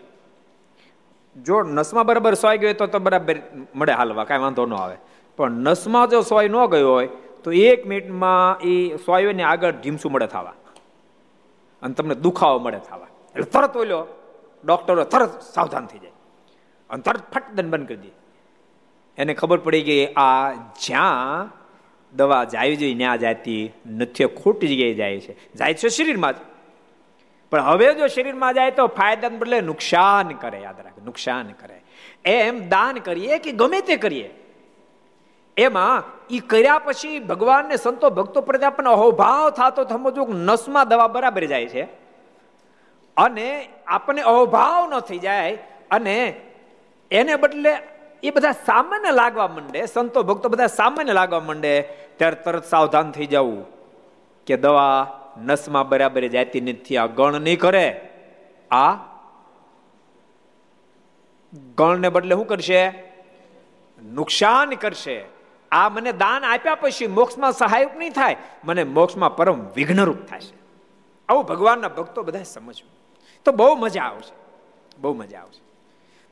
[1.35, 3.35] જો નસમાં બરાબર સોય ગયો તો તો બરાબર
[3.75, 4.97] મળે હાલવા, કાંઈ વાંધો ન આવે.
[5.37, 7.07] પણ નસમાં જો સોય ન ગયો હોય,
[7.43, 10.53] તો એક મિનિટમાં એ સોયને આગળ ઢીમસું મળે થવા.
[11.81, 13.07] અને તમને દુખાવો મળે થવા.
[13.35, 14.07] એટલે તરત ઓલ્યો
[14.65, 16.11] ડોક્ટરો તરત સાવધાન થઈ જાય.
[16.89, 18.11] અને તરત ફટ દન બંધ કરી દે.
[19.17, 21.64] એને ખબર પડી ગઈ આ જ્યાં
[22.15, 25.53] દવા જાય જોઈએ ત્યાં જાતી નથી ખોટી જગ્યાએ જાય છે.
[25.53, 26.35] જાય છે શરીરમાં જ.
[27.51, 31.81] પણ હવે જો શરીરમાં જાય તો ફાયદા બદલે નુકસાન કરે, યાદ રાખે, નુકસાન કરે.
[32.25, 34.29] એમ દાન કરીએ કે ગમે તે કરીએ.
[35.57, 41.45] એમાં એ કર્યા પછી ભગવાનને સંતો, ભક્તો પ્રત્યે આપણને અહોભાવ થતો સમજો નસમાં દવા બરાબર
[41.45, 41.83] જાય છે.
[43.17, 45.57] અને આપણને અહોભાવ ન થઈ જાય
[45.91, 46.41] અને
[47.11, 47.94] એને બદલે
[48.25, 51.81] એ બધા સામાન્ય લાગવા માંડે, સંતો ભક્તો બધા સામાન્ય લાગવા માંડે,
[52.17, 53.65] ત્યારે તરત સાવધાન થઈ જવું
[54.45, 58.09] કે દવા નસમાં બરાબર જાતી નથી, આ ગણ નહીં કરે.
[58.71, 58.93] આ
[61.77, 62.89] ગણને બદલે શું કરશે?
[64.03, 65.25] નુકસાન કરશે.
[65.71, 70.57] આ મને દાન આપ્યા પછી મોક્ષમાં સહાયક નહીં થાય, મને મોક્ષમાં પરમ વિઘ્નરૂપ થશે.
[71.29, 72.91] આવું ભગવાનના ભક્તો બધા સમજવું.
[73.45, 74.33] તો બહુ મજા આવશે.
[74.97, 75.64] બહુ મજા આવશે.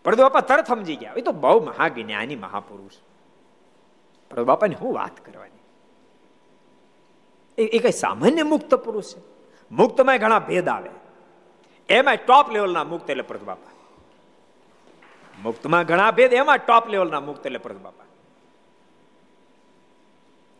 [0.06, 2.98] પરંતુ બાપા તરત સમજી ગયા એ તો બહુ મહાજ્ઞાની મહાપુરુષ.
[4.32, 5.64] પરંતુ બાપાની હું વાત કરવાની?
[7.58, 9.22] એ કઈ સામાન્ય મુક્ત પુરુષ છે?
[9.72, 10.92] મુક્તમાં ઘણા ભેદ આવે.
[11.90, 13.74] એમાં ટોપ લેવલના મુક્ત એટલે પ્રત બાપા
[15.40, 18.10] મુક્તમાં ઘણા ભેદ એમાં ટોપ લેવલના મુક્ત એટલે પ્રત બાપા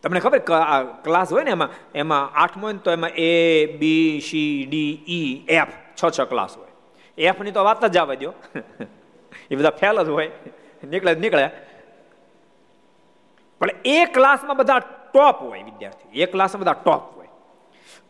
[0.04, 0.40] તમને ખબર
[1.04, 6.02] ક્લાસ હોય ને એમાં એમાં આઠમો તો એમાં A B C D E F છ
[6.10, 6.72] છ ક્લાસ હોય
[7.18, 8.34] એફની તો વાત જ આવે દો
[9.50, 10.30] એ બધા ફેલ જ હોય.
[10.84, 11.50] નીકળે નીકળે.
[13.60, 17.28] પણ એ ક્લાસમાં બધા ટોપ હોય વિદ્યાર્થી એ ક્લાસમાં બધા ટોપ હોય.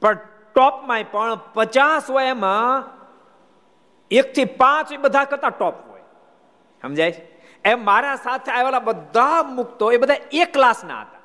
[0.01, 0.13] પણ
[0.55, 2.85] ટોપમાં પણ પચાસ હોય એમાં
[4.11, 6.01] એકથી પાંચ બધા કરતા ટોપ હોય.
[6.83, 7.21] સમજાય
[7.65, 11.19] એમ મારા સાથે આવેલા બધા મુક્તો એ બધા એક ક્લાસના હતા.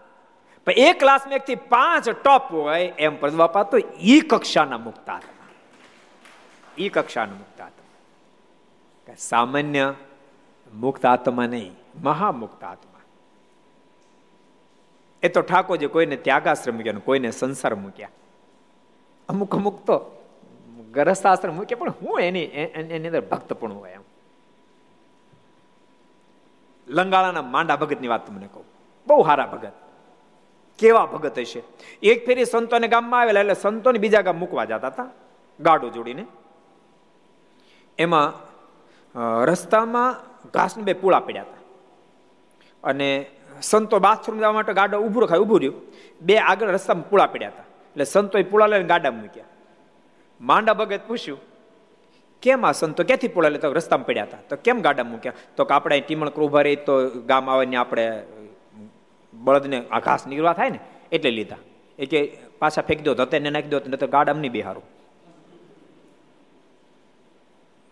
[0.66, 5.48] પણ એક ક્લાસમાં એકથી પાંચ ટોપ હોય એમ બાપા તો ઈ કક્ષાના મુક્તા હતા.
[6.78, 7.79] ઈ કક્ષાના મુક્તા હતા.
[9.18, 9.94] સામાન્ય
[10.74, 13.02] મુક્ત આત્મા નહીં, મહામુક્ત આત્મા.
[15.24, 18.10] એ તો ઠાકોરજી કોઈને ત્યાગાશ્રમ મૂક્યા કોઈને સંસાર મૂક્યા.
[19.30, 19.96] અમુક અમુક તો
[20.92, 24.02] ગરસ્થાશ્રમ મૂક્યા, પણ હું એની એની અંદર ભક્ત પણ હોય એમ.
[26.88, 28.66] લંગાળાના માંડા ભગતની વાત તમને કહું.
[29.08, 29.72] બહુ સારા ભગત.
[30.80, 31.62] કેવા ભગત હશે?
[32.04, 35.10] એક ફેરી સંતોને ગામમાં આવેલા, એટલે સંતોને બીજા ગામ મૂકવા જતા હતા,
[35.60, 36.26] ગાડો જોડીને.
[37.98, 38.49] એમાં
[39.46, 40.16] રસ્તામાં
[40.54, 41.64] ઘાસને બે પૂળા પડ્યા હતા.
[42.84, 43.10] અને
[43.62, 45.78] સંતો બાથરૂમ જવા માટે ગાડો ઉભું રખાય ઉભું રહ્યું.
[46.22, 47.68] બે આગળ રસ્તામાં પૂળા પડ્યા હતા.
[47.92, 49.50] એટલે સંતોએ પૂળા લઈને ગાડા મૂક્યા.
[50.42, 51.40] માંડા ભગત પૂછ્યું,
[52.44, 54.42] કેમ આ સંતો ક્યાંથી પૂળા લેતા રસ્તામાં પડ્યા હતા.
[54.50, 55.40] તો કેમ ગાડા મૂક્યા?
[55.56, 56.94] તો કે આપણે ટીમણ ઊભા રહી, તો
[57.30, 58.06] ગામ આવે ને આપણે
[59.34, 60.80] બળદને આ ઘાસ નીકળવા થાય ને,
[61.12, 61.62] એટલે લીધા.
[62.00, 62.20] એ કે
[62.60, 64.86] પાછા ફેંકી દો ધતેને નાખી દો તો ગાડામાં નહીં બિહારું.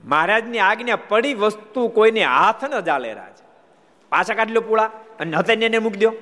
[0.04, 3.38] મહારાજની આજ્ઞા પડી વસ્તુ કોઈને હાથ ન જાલે રાજ.
[4.10, 4.86] પાછા કાઢી લો પૂળા
[5.20, 6.14] અને હતેને મૂકી દો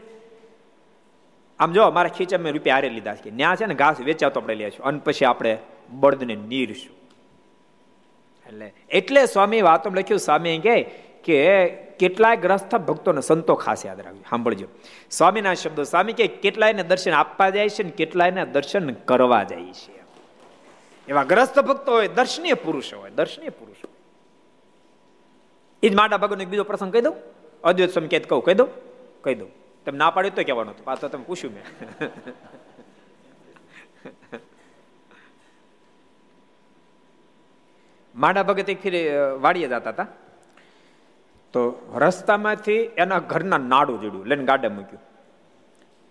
[1.60, 3.32] આમ જો અમારા ખીચા મેં રૂપિયા હારે લીધા છે.
[3.32, 5.58] ન્યા છે ને ઘાસ વેચાતો આપણે લેશું અને પછી આપણે
[5.90, 6.96] બળદને નીરશું.
[8.48, 10.84] એટલે એટલે સ્વામી વાતો લખ્યું, સ્વામી કહે
[11.24, 14.68] કે કેટલાય ગ્રસ્થ ભક્તોને સંતો ખાસ યાદ રાખ્યું સાંભળજો.
[15.12, 20.05] સ્વામીના શબ્દો, સ્વામી કે કેટલાયને દર્શન આપવા જાય છે ને કેટલાયને દર્શન કરવા જાય છે.
[21.08, 23.88] એવા ગ્રસ્ત ભક્તો હોય, દર્શનીય પુરુષો હોય, દર્શનીય પુરુષો
[25.84, 27.16] એ જ માટા એક બીજો પ્રસંગ કહી દઉં.
[27.64, 28.68] અદ્વૈત કે કહું કહી દઉં
[29.22, 29.50] કહી દઉં.
[29.86, 30.86] તમે ના પાડ્યું તો કહેવાનું હતું.
[30.86, 31.64] પાછો તમે પૂછ્યું મેં.
[38.16, 40.08] માડા ભગત એક ફીરે વાડીએ જતા હતા.
[41.54, 45.02] તો રસ્તામાંથી એના ઘરના નાડું જોડ્યું, લઈને ગાડા મૂક્યું.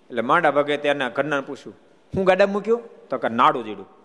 [0.09, 1.77] એટલે માંડા ભગતે એના ઘરના પૂછ્યું,
[2.17, 3.09] હું ગાડા મૂક્યું?
[3.09, 4.04] તો કે નાડું જોડ્યું.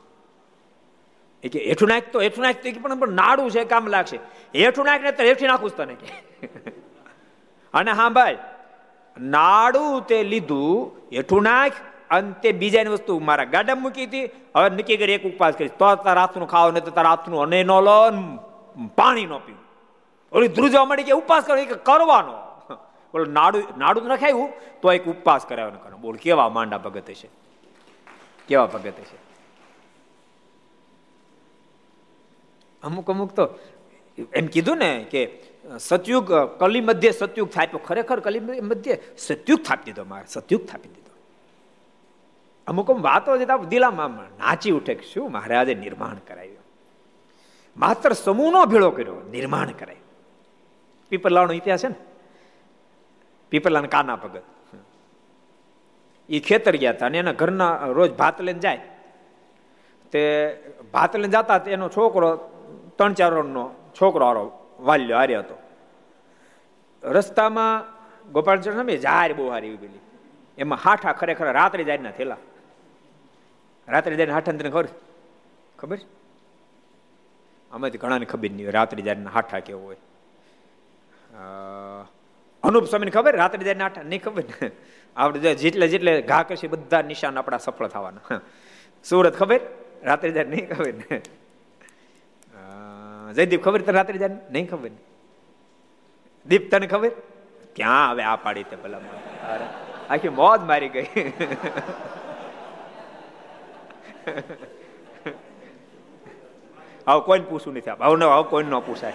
[1.44, 4.18] એ કે હેઠું નાખ તો, હેઠું નાખ તો પણ નાડું છે, કામ લાગશે.
[4.56, 6.08] હેઠું નાખ ને તો હેઠી નાખું તને કે.
[7.74, 8.38] અને હા ભાઈ
[9.18, 11.78] નાડું તે લીધું, હેઠું નાખ,
[12.10, 14.26] અને તે બીજાની વસ્તુ મારા ગાડા મૂકી હતી,
[14.56, 15.78] હવે નક્કી કરી એક ઉપવાસ કરીશ.
[15.80, 17.98] તો તારા હાથનું ખાવ, નહીં તો તારા હાથનું અને નો લો
[18.96, 19.66] પાણી નો પીવું.
[20.34, 22.36] ઓલી ધ્રુજવા મળી કે ઉપવાસ કરો કે કરવાનો.
[23.14, 24.50] બોલો, નાડું નાડું નખાયું,
[24.82, 25.98] તો એક ઉપવાસ કરાવવાનો કરો.
[25.98, 27.30] બોલ, કેવા માંડા ભગત છે
[28.48, 29.29] કેવા ભગત છે
[32.84, 33.46] અમુક અમુક તો
[34.34, 35.22] એમ કીધું ને કે
[35.80, 37.80] સતયુગ કલી મધ્ય સતયુગ થાપ્યો.
[37.88, 41.14] ખરેખર કલી મધ્ય સતયુગ થાપી દીધો મારે, સતયુગ થાપી દીધો.
[42.68, 46.58] અમુક વાતો દિલામાં નાચી ઉઠે શું મહારાજે નિર્માણ કરાવ્યું
[47.78, 50.02] માત્ર સમૂહનો ભેળો કર્યો, નિર્માણ કરાય.
[51.10, 51.96] પીપરલાનો ઇતિહાસ છે ને?
[53.52, 54.44] પીપરલાના કાના ભગત.
[56.30, 58.82] એ ખેતર ગયા હતા અને એના ઘરના રોજ ભાત લઈને જાય.
[60.12, 60.22] તે
[60.94, 62.30] ભાત લઈને જતા એનો છોકરો
[63.00, 63.64] ત્રણ ચાર રોડનો
[63.98, 64.44] છોકરો આરો
[64.88, 65.56] વાલ્યો હાર્યો હતો.
[67.04, 67.76] રસ્તામાં
[68.36, 70.04] ગોપાલચંદ્ર સ્વામી જાહેર બહુ હારી પેલી
[70.58, 72.42] એમાં હાઠા ખરેખર રાત્રે જાહેરના થયેલા
[73.88, 74.88] રાત્રે જઈને હાઠા, તને ખબર?
[75.80, 76.00] ખબર?
[77.72, 80.02] આમાંથી ઘણાને ખબર નહીં રાત્રે જાહેરના હાઠા કેવો હોય.
[82.64, 83.34] અનુપ સ્વામીને ખબર?
[83.42, 84.44] રાત્રે જાય નાટા નહીં ખબર
[85.16, 88.40] આપણે જેટલે જેટલે ઘા કરશે, બધા નિશાન આપણા સફળ થવાના.
[89.06, 89.62] સુરત ખબર?
[90.08, 91.18] રાત્રે જાય નહીં ખબર ને?
[93.34, 94.92] જયદીપ ખબર તને રાત્રે જાય નહીં ખબર.
[96.46, 97.12] દીપ, તને ખબર?
[97.76, 99.02] ક્યાં હવે આ પાડી તે પેલા
[100.10, 101.08] આખી મોજ મારી ગઈ.
[107.08, 109.14] આવું કોઈને પૂછવું નથી આવું આવું કોઈને ન પૂછાય.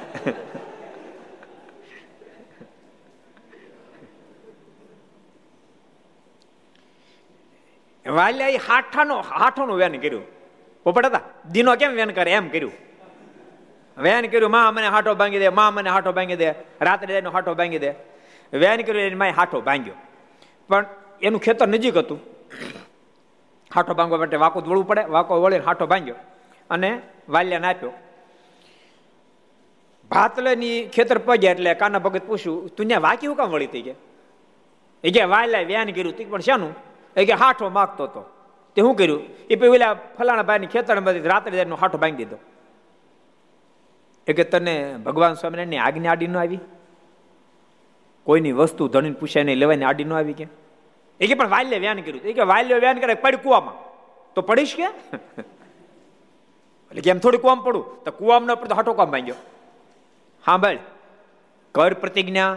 [8.06, 10.24] વાલ્યા હાઠાનો હાઠોનું વેન કર્યું.
[10.86, 11.20] પોપટ હતા,
[11.52, 12.32] દીનો કેમ વેન કરે?
[12.32, 12.74] એમ કર્યું.
[13.98, 16.50] વેન કર્યું, માં, મને હાટો ભાંગી દે, માં, મને હાટો ભાંગી દે.
[16.80, 17.90] રાત્રે એનો હાટો ભાંગી દે.
[18.52, 19.94] વેન કર્યું, એની માય હાટો ભાંગ્યો.
[20.68, 20.86] પણ
[21.22, 22.20] એનું ખેતર નજીક હતું.
[23.74, 25.04] હાટો ભાંગવા માટે વાકો વળવું પડે.
[25.04, 26.14] વાકો વળીને હાટો ભાંગ્યો
[26.70, 27.92] અને વાલ્યાને આપ્યો.
[30.10, 33.94] ભાતલેની ખેતર પગ્યા એટલે કાના ભગત પૂછ્યું, તું ત્યાં વાકી હું કામ વળી થઈ ગયા?
[35.04, 36.74] એ કે વાલ્યા વ્યાન કર્યું તું, પણ શાનું?
[37.16, 38.20] એ કે હાઠો માગતો હતો
[38.74, 39.22] તે શું કર્યું?
[39.50, 42.36] એ પછી ઓલા ફલાણા ભાઈની ખેતરમાંથી રાત્રે જઈને હાઠો ભાંગી દીધો.
[44.28, 44.74] એ કે તને
[45.06, 46.60] ભગવાન સ્વામિનારાયણની આજ્ઞા આડી ન આવી?
[48.26, 50.46] કોઈની વસ્તુ ધણીને પૂછાય નહીં લેવાની આડી ન આવી કે?
[51.20, 53.76] એ કે પણ વાલ્ય વ્યાન કર્યું એ કે વાલ્ય વ્યાન કરે પડ કુવામાં
[54.36, 54.88] તો પડીશ કે?
[56.90, 57.84] એટલે કે એમ થોડી કુવામ પડું.
[58.04, 59.40] તો કુવામ ન પડતો હાટો કામ માંગ્યો
[60.44, 60.80] હા ભાઈ
[61.74, 62.52] કર પ્રતિજ્ઞા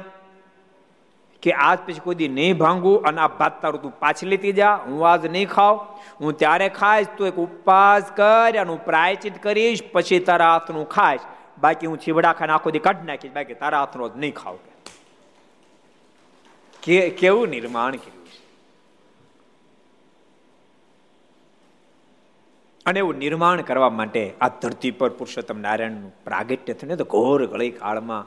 [1.43, 4.75] કે આજ પછી કોઈ દી નહીં ભાંગું અને આ ભાત તારું તું પાછી લેતી જા.
[4.87, 5.75] હું આજ નહીં ખાવ.
[6.21, 11.25] હું ત્યારે ખાઈશ, તું એક ઉપવાસ કર અને હું પ્રાયચિત કરીશ, પછી તારા હાથનું ખાઈશ.
[11.59, 13.31] બાકી હું ચીવડા ખાને આખો દી કાઢી નાખીશ.
[13.31, 14.57] બાકી તારા હાથનો નહીં ખાવ
[16.83, 17.09] કે.
[17.09, 18.41] કેવું નિર્માણ કર્યું છે?
[22.85, 26.97] અને એવું નિર્માણ કરવા માટે આ ધરતી પર પુરુષોત્તમ નારાયણનું પ્રાગટ્ય થયું.
[26.97, 28.25] તો ઘોર ગળી કાળમાં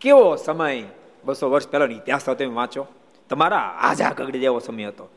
[0.00, 0.82] કેવો સમય
[1.24, 2.86] બસો વર્ષ પહેલાનો ઇતિહાસ તમે વાંચો?
[3.28, 5.08] તમારા આજા કગડી જેવો સમય હતો.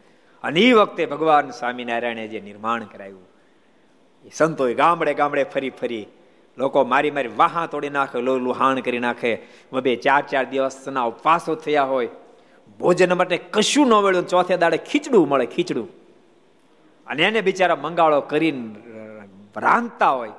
[0.43, 3.23] અને એ વખતે ભગવાન સ્વામિનારાયણે જે નિર્માણ કરાયું,
[4.25, 6.05] એ સંતોએ ગામડે ગામડે ફરી ફરી
[6.57, 9.37] લોકો મારી મારી વાહા તોડી નાખે લુહાણ કરી નાખે.
[9.83, 12.09] બે ચાર ચાર દિવસના ઉપવાસો થયા હોય.
[12.79, 14.27] ભોજન માટે કશું ન મળ્યું.
[14.27, 15.87] ચોથે દાડે ખીચડું મળે, ખીચડું.
[17.07, 18.75] અને એને બિચારા મંગાળો કરીને
[19.57, 20.31] રાંધતા હોય.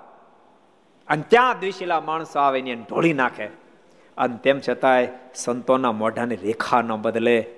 [1.08, 3.46] અને ત્યાં દ્વિશીલા માણસો આવે એને ઢોળી નાખે.
[4.16, 7.54] અને તેમ છતાંય સંતોના મોઢાની રેખા ન બદલે.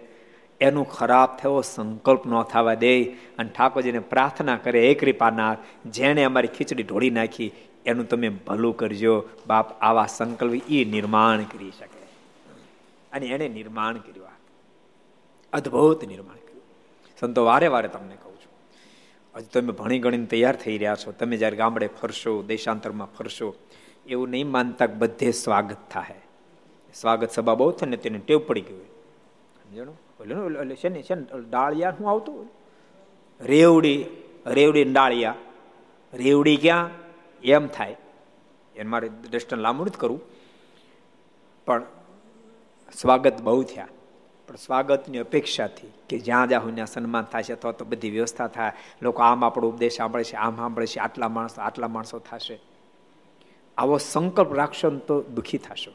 [0.61, 3.05] એનું ખરાબ થયો, સંકલ્પ ન થવા દે.
[3.39, 7.53] અને ઠાકોરજીને પ્રાર્થના કરે એ કૃપાનાથ, જેણે અમારી ખીચડી ઢોળી નાખી
[7.87, 9.29] એનું તમે ભલું કરજો.
[9.47, 12.05] બાપ આવા સંકલ્પ એ નિર્માણ કરી શકે.
[13.13, 14.27] અને એને નિર્માણ કર્યું
[15.53, 16.63] અદ્ભુત નિર્માણ કર્યું.
[17.21, 18.53] સંતો વારે વારે તમને કહું છું.
[19.37, 21.13] હજુ તમે ભણી ગણીને તૈયાર થઈ રહ્યા છો.
[21.13, 23.55] તમે જ્યારે ગામડે ફરશો, દેશાંતરમાં ફરશો,
[24.07, 26.15] એવું નહીં માનતા બધે સ્વાગત થાય.
[26.95, 29.93] સ્વાગત સભા બહુ થાય ને તેને ટેવ પડી ગયું સમજણો?
[30.21, 32.51] ઓલું છે ને છે ને ડાળિયા શું આવતું
[33.41, 34.05] રેવડી
[34.47, 35.35] રેવડી ડાળિયા.
[36.15, 36.91] રેવડી ક્યાં?
[37.47, 37.97] એમ થાય.
[38.77, 40.21] એને મારે દ્રષ્ટન લાંબુ કરવું.
[41.67, 41.83] પણ
[42.99, 43.89] સ્વાગત બહુ થયા.
[44.49, 48.73] પણ સ્વાગતની અપેક્ષાથી કે જ્યાં જ્યાં ત્યાં સન્માન છે અથવા તો બધી વ્યવસ્થા થાય.
[49.03, 52.61] લોકો આમ આપણો ઉપદેશ સાંભળે છે, આમ સાંભળે છે, આટલા માણસો આટલા માણસો થશે.
[53.79, 55.93] આવો સંકલ્પ રાખશો તો દુઃખી થશો.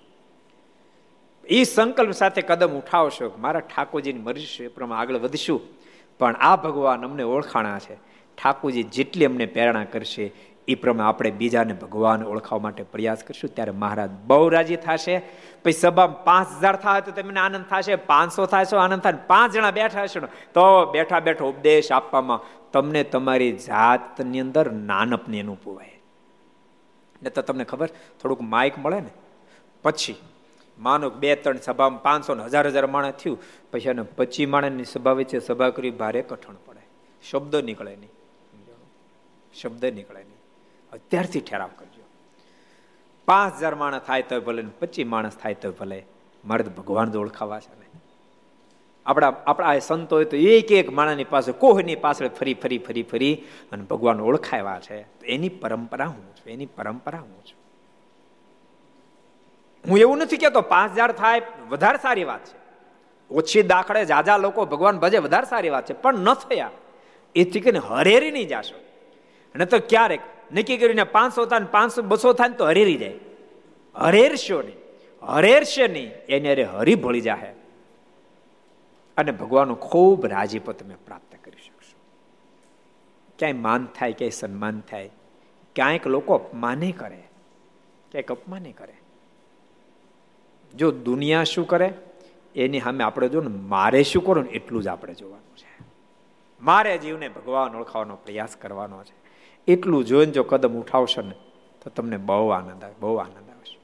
[1.48, 5.62] એ સંકલ્પ સાથે કદમ ઉઠાવશો મારા ઠાકોરજીની મરજી છે એ પ્રમાણે આગળ વધશું.
[6.20, 7.96] પણ આ ભગવાન અમને ઓળખાણા છે.
[8.38, 10.34] ઠાકોરજી જેટલી અમને પ્રેરણા કરશે
[10.68, 13.50] એ પ્રમાણે આપણે બીજાને ભગવાન ઓળખાવા માટે પ્રયાસ કરશું.
[13.56, 15.22] ત્યારે મહારાજ બહુ રાજી થશે.
[15.64, 19.72] પછી સભામાં પાંચ હજાર થાય તો તમને આનંદ થશે, પાંચસો તો આનંદ થાય, પાંચ જણા
[19.72, 20.20] બેઠા હશે
[20.54, 22.40] તો બેઠા બેઠો ઉપદેશ આપવામાં
[22.72, 25.98] તમને તમારી જાતની અંદર નાનપની અનુભવાય
[27.24, 27.90] ને તો તમને ખબર,
[28.22, 29.12] થોડુંક માઇક મળે ને?
[29.84, 30.16] પછી,
[30.80, 33.40] માનો બે ત્રણ સભામાં પાંચસો ને હજાર હજાર માણસ થયું,
[33.72, 36.84] પછી એને પચી માણસની સભા વચ્ચે સભા કરી, ભારે કઠણ પડે.
[37.30, 38.12] શબ્દ નીકળે નહીં.
[39.62, 40.31] શબ્દ નીકળે નહીં.
[40.94, 42.02] અત્યારથી ઠેરાવ કરજો.
[43.26, 46.06] પાંચ હજાર માણસ થાય તો ભલે પચીસ માણસ થાય તો ભલે.
[46.46, 47.86] મારે તો ભગવાન તો ઓળખાવા છે ને.
[49.06, 53.44] આપણા આપણા સંતો હોય તો એક એક માણસની પાસે કોહની પાછળ ફરી ફરી ફરી ફરી
[53.72, 55.26] અને ભગવાન ઓળખાવ્યા છે.
[55.26, 56.50] એની પરંપરા હું છું.
[56.50, 57.62] એની પરંપરા હું છું.
[59.90, 62.62] હું એવું નથી કહેતો પાંચ હજાર થાય વધારે સારી વાત છે.
[63.34, 65.94] ઓછી દાખલે જાજા લોકો ભગવાન ભજે વધારે સારી વાત છે.
[65.94, 66.72] પણ ન થયા.
[67.36, 68.91] એથી કરીને હરેરી નહીં જાશો.
[69.56, 70.22] અને તો ક્યારેક
[70.52, 73.20] નક્કી કરીને પાંચસો થાય પાંચસો, બસો થાય તો હરેરી જાય.
[73.96, 74.78] હરેરશો નહીં.
[75.24, 77.54] હરેરશે નહીં, એને અરે હરી ભળી જાય
[79.18, 81.98] અને ભગવાનનું ખૂબ રાજીપો તમે પ્રાપ્ત કરી શકશો.
[83.40, 85.10] ક્યાંય માન થાય, ક્યાંય સન્માન થાય,
[85.76, 87.24] ક્યાંક લોકો અપમાને કરે,
[88.12, 88.94] ક્યાંક અપમાને કરે.
[90.76, 91.94] જો દુનિયા શું કરે,
[92.56, 95.86] એની સામે આપણે જો ને મારે શું કરું ને એટલું જ આપણે જોવાનું છે.
[96.62, 99.21] મારે જીવને ભગવાન ઓળખાવાનો પ્રયાસ કરવાનો છે.
[99.68, 101.34] એટલું જોઈને જો કદમ ઉઠાવશો ને,
[101.84, 103.80] તો તમને બહુ આનંદ આવે, બહુ આનંદ આવશે.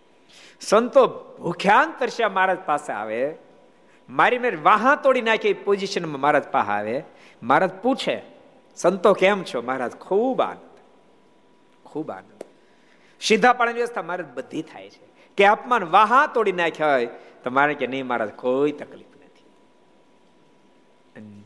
[0.61, 1.07] સંતો
[1.41, 3.35] ભૂખ્યાન તરસ્યા મહારાજ પાસે આવે,
[4.09, 7.03] મારી મેં વાહા તોડી નાખી પોઝિશનમાં મહારાજ પાસે આવે.
[7.43, 8.21] મહારાજ પૂછે,
[8.75, 9.61] સંતો કેમ છો?
[9.61, 10.77] મહારાજ, ખૂબ આનંદ.
[11.83, 12.43] ખૂબ આનંદ.
[13.21, 15.07] સીધા પાણી વ્યવસ્થા મહારાજ બધી થાય છે.
[15.37, 17.05] કે અપમાન વાહા તોડી નાખ્યા હોય,
[17.43, 19.43] તો મારે કે નહીં, મહારાજ, કોઈ તકલીફ નથી.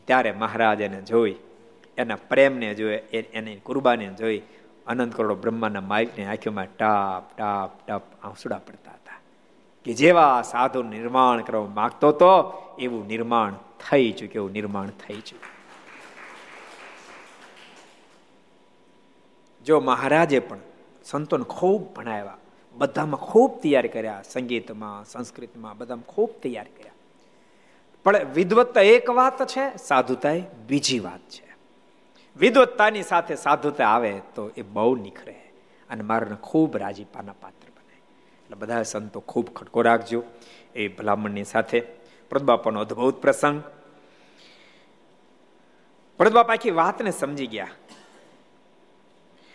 [0.04, 1.34] ત્યારે મહારાજ એને જોઈ
[1.98, 2.98] એના પ્રેમને જોઈ
[3.32, 4.42] એની કુરબાનીને જોઈ,
[4.86, 9.20] અનંત કરોડો બ્રહ્માના માલિકની આંખોમાં ટાપ ટાપ ટાપ આંસુડા પડતા હતા.
[9.84, 12.32] કે જેવા સાધુ નિર્માણ કરવા માંગતો તો
[12.78, 13.54] એવું નિર્માણ
[13.90, 15.52] થઈ ચૂક્યું, એવું નિર્માણ થઈ ચૂક્યું.
[19.64, 20.58] જો મહારાજે પણ
[21.04, 22.36] સંતોને ખૂબ ભણાવ્યા,
[22.74, 26.92] બધામાં ખૂબ તૈયાર કર્યા, સંગીતમાં, સંસ્કૃતમાં, બધામાં ખૂબ તૈયાર કર્યા.
[28.04, 30.32] પણ વિદવત્તા એક વાત છે સાધુતા
[30.68, 31.51] બીજી વાત છે.
[32.36, 35.32] વિદવત્તાની સાથે સાધુતા આવે તો એ બહુ નીખરે
[35.90, 37.96] અને મારાને ખૂબ રાજીપાના પાત્ર બને.
[38.42, 40.24] એટલે બધા સંતો ખૂબ ખટકો રાખજો.
[40.74, 41.80] એ ભલામણની સાથે
[42.30, 43.62] પ્રદબાપાનો અદભુત પ્રસંગ.
[46.18, 47.68] પ્રદબાપા આખી વાતને સમજી ગયા.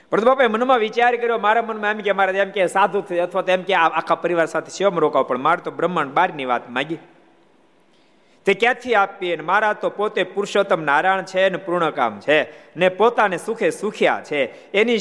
[0.09, 3.61] પ્રદબાપાએ મનમાં વિચાર કર્યો, મારા મનમાં એમ કે, મારા એમ કે સાધુ અથવા તો એમ
[3.61, 5.23] કે આખા પરિવાર સાથે શિવમ રોકાવ.
[5.23, 6.97] પણ મારે તો બ્રહ્માંડ બારની વાત માગી.
[8.47, 12.37] તે ક્યાંથી આપીએ મારા તો પોતે પુરુષોત્તમ નારાયણ છે ને પૂર્ણકામ છે
[12.77, 14.71] ને પોતાને સુખે સુખ્યા છે.
[14.71, 14.99] એની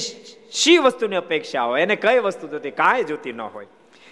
[0.53, 1.83] શી વસ્તુની અપેક્ષા હોય?
[1.83, 3.67] એને કઈ વસ્તુ જોતી કાંઈ જોતી ન હોય.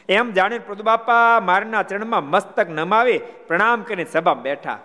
[0.08, 4.78] એમ જાણીને પ્રભુબાપા મારના ચરણમાં મસ્તક નમાવી પ્રણામ કરીને સભા બેઠા.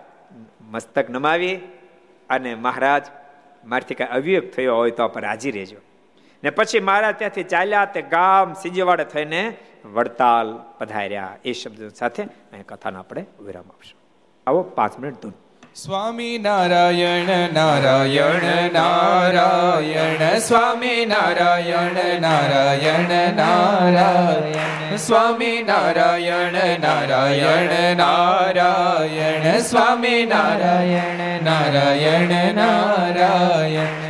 [0.60, 1.54] મસ્તક નમાવી
[2.30, 3.06] અને મહારાજ
[3.64, 5.76] મારથી કાંઈ અવિવેક થયો હોય તો આપણે રાજી રહેજો.
[6.44, 11.36] ને પછી મારા ત્યાંથી ચાલ્યા તે ગામ સિંજવાડે થઈને વડતાલ પધાર્યા.
[11.44, 12.28] એ શબ્દ સાથે
[12.68, 13.99] કથાનો આપણે વિરામ આપશું.
[14.46, 15.32] આવો પાંચ મિનિટ ધૂન.
[15.74, 20.38] સ્વામી નારાયણ નારાયણ નારાયણ.
[20.38, 24.96] સ્વામી નારાયણ નારાયણ નારાયણ.
[24.96, 29.58] સ્વામી નારાયણ નારાયણ નારાયણ.
[29.58, 34.09] સ્વામી નારાયણ નારાયણ નારાયણ.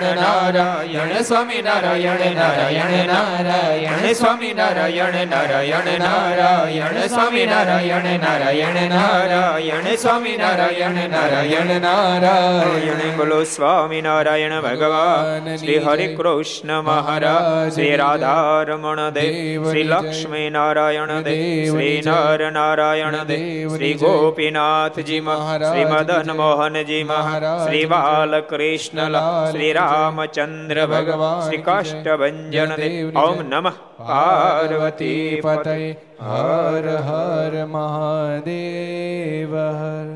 [0.00, 11.10] નારાયણ સ્વામી નારાયણ નારાયણ નારાયણ સ્વામી નારાયણ નારાયણ નારાયણ સ્વામી નારાયણ નારાયણ નારાયણ સ્વામી નારાયણ
[11.10, 13.16] નારાયણ નારાયણ.
[13.16, 21.74] બોલો સ્વામિનારાયણ ભગવાન શ્રી હરે કૃષ્ણ મહારાજ શ્રી રાધા રમણ દેવ શ્રી લક્ષ્મી નારાયણ દેવ
[21.74, 29.12] શ્રી નર નારાયણ દેવ શ્રી ગોપીનાથજી મહારાજ શ્રી મદન મોહનજી મહારાજ શ્રી બાલકૃષ્ણ
[29.50, 35.76] શ્રી રામચંદ્ર ભગવાન શ્રી કાષ્ટભંજન દેવ ઓમ નમઃ પાર્વતી પતય
[36.24, 40.08] હર હર મહાદેવ હર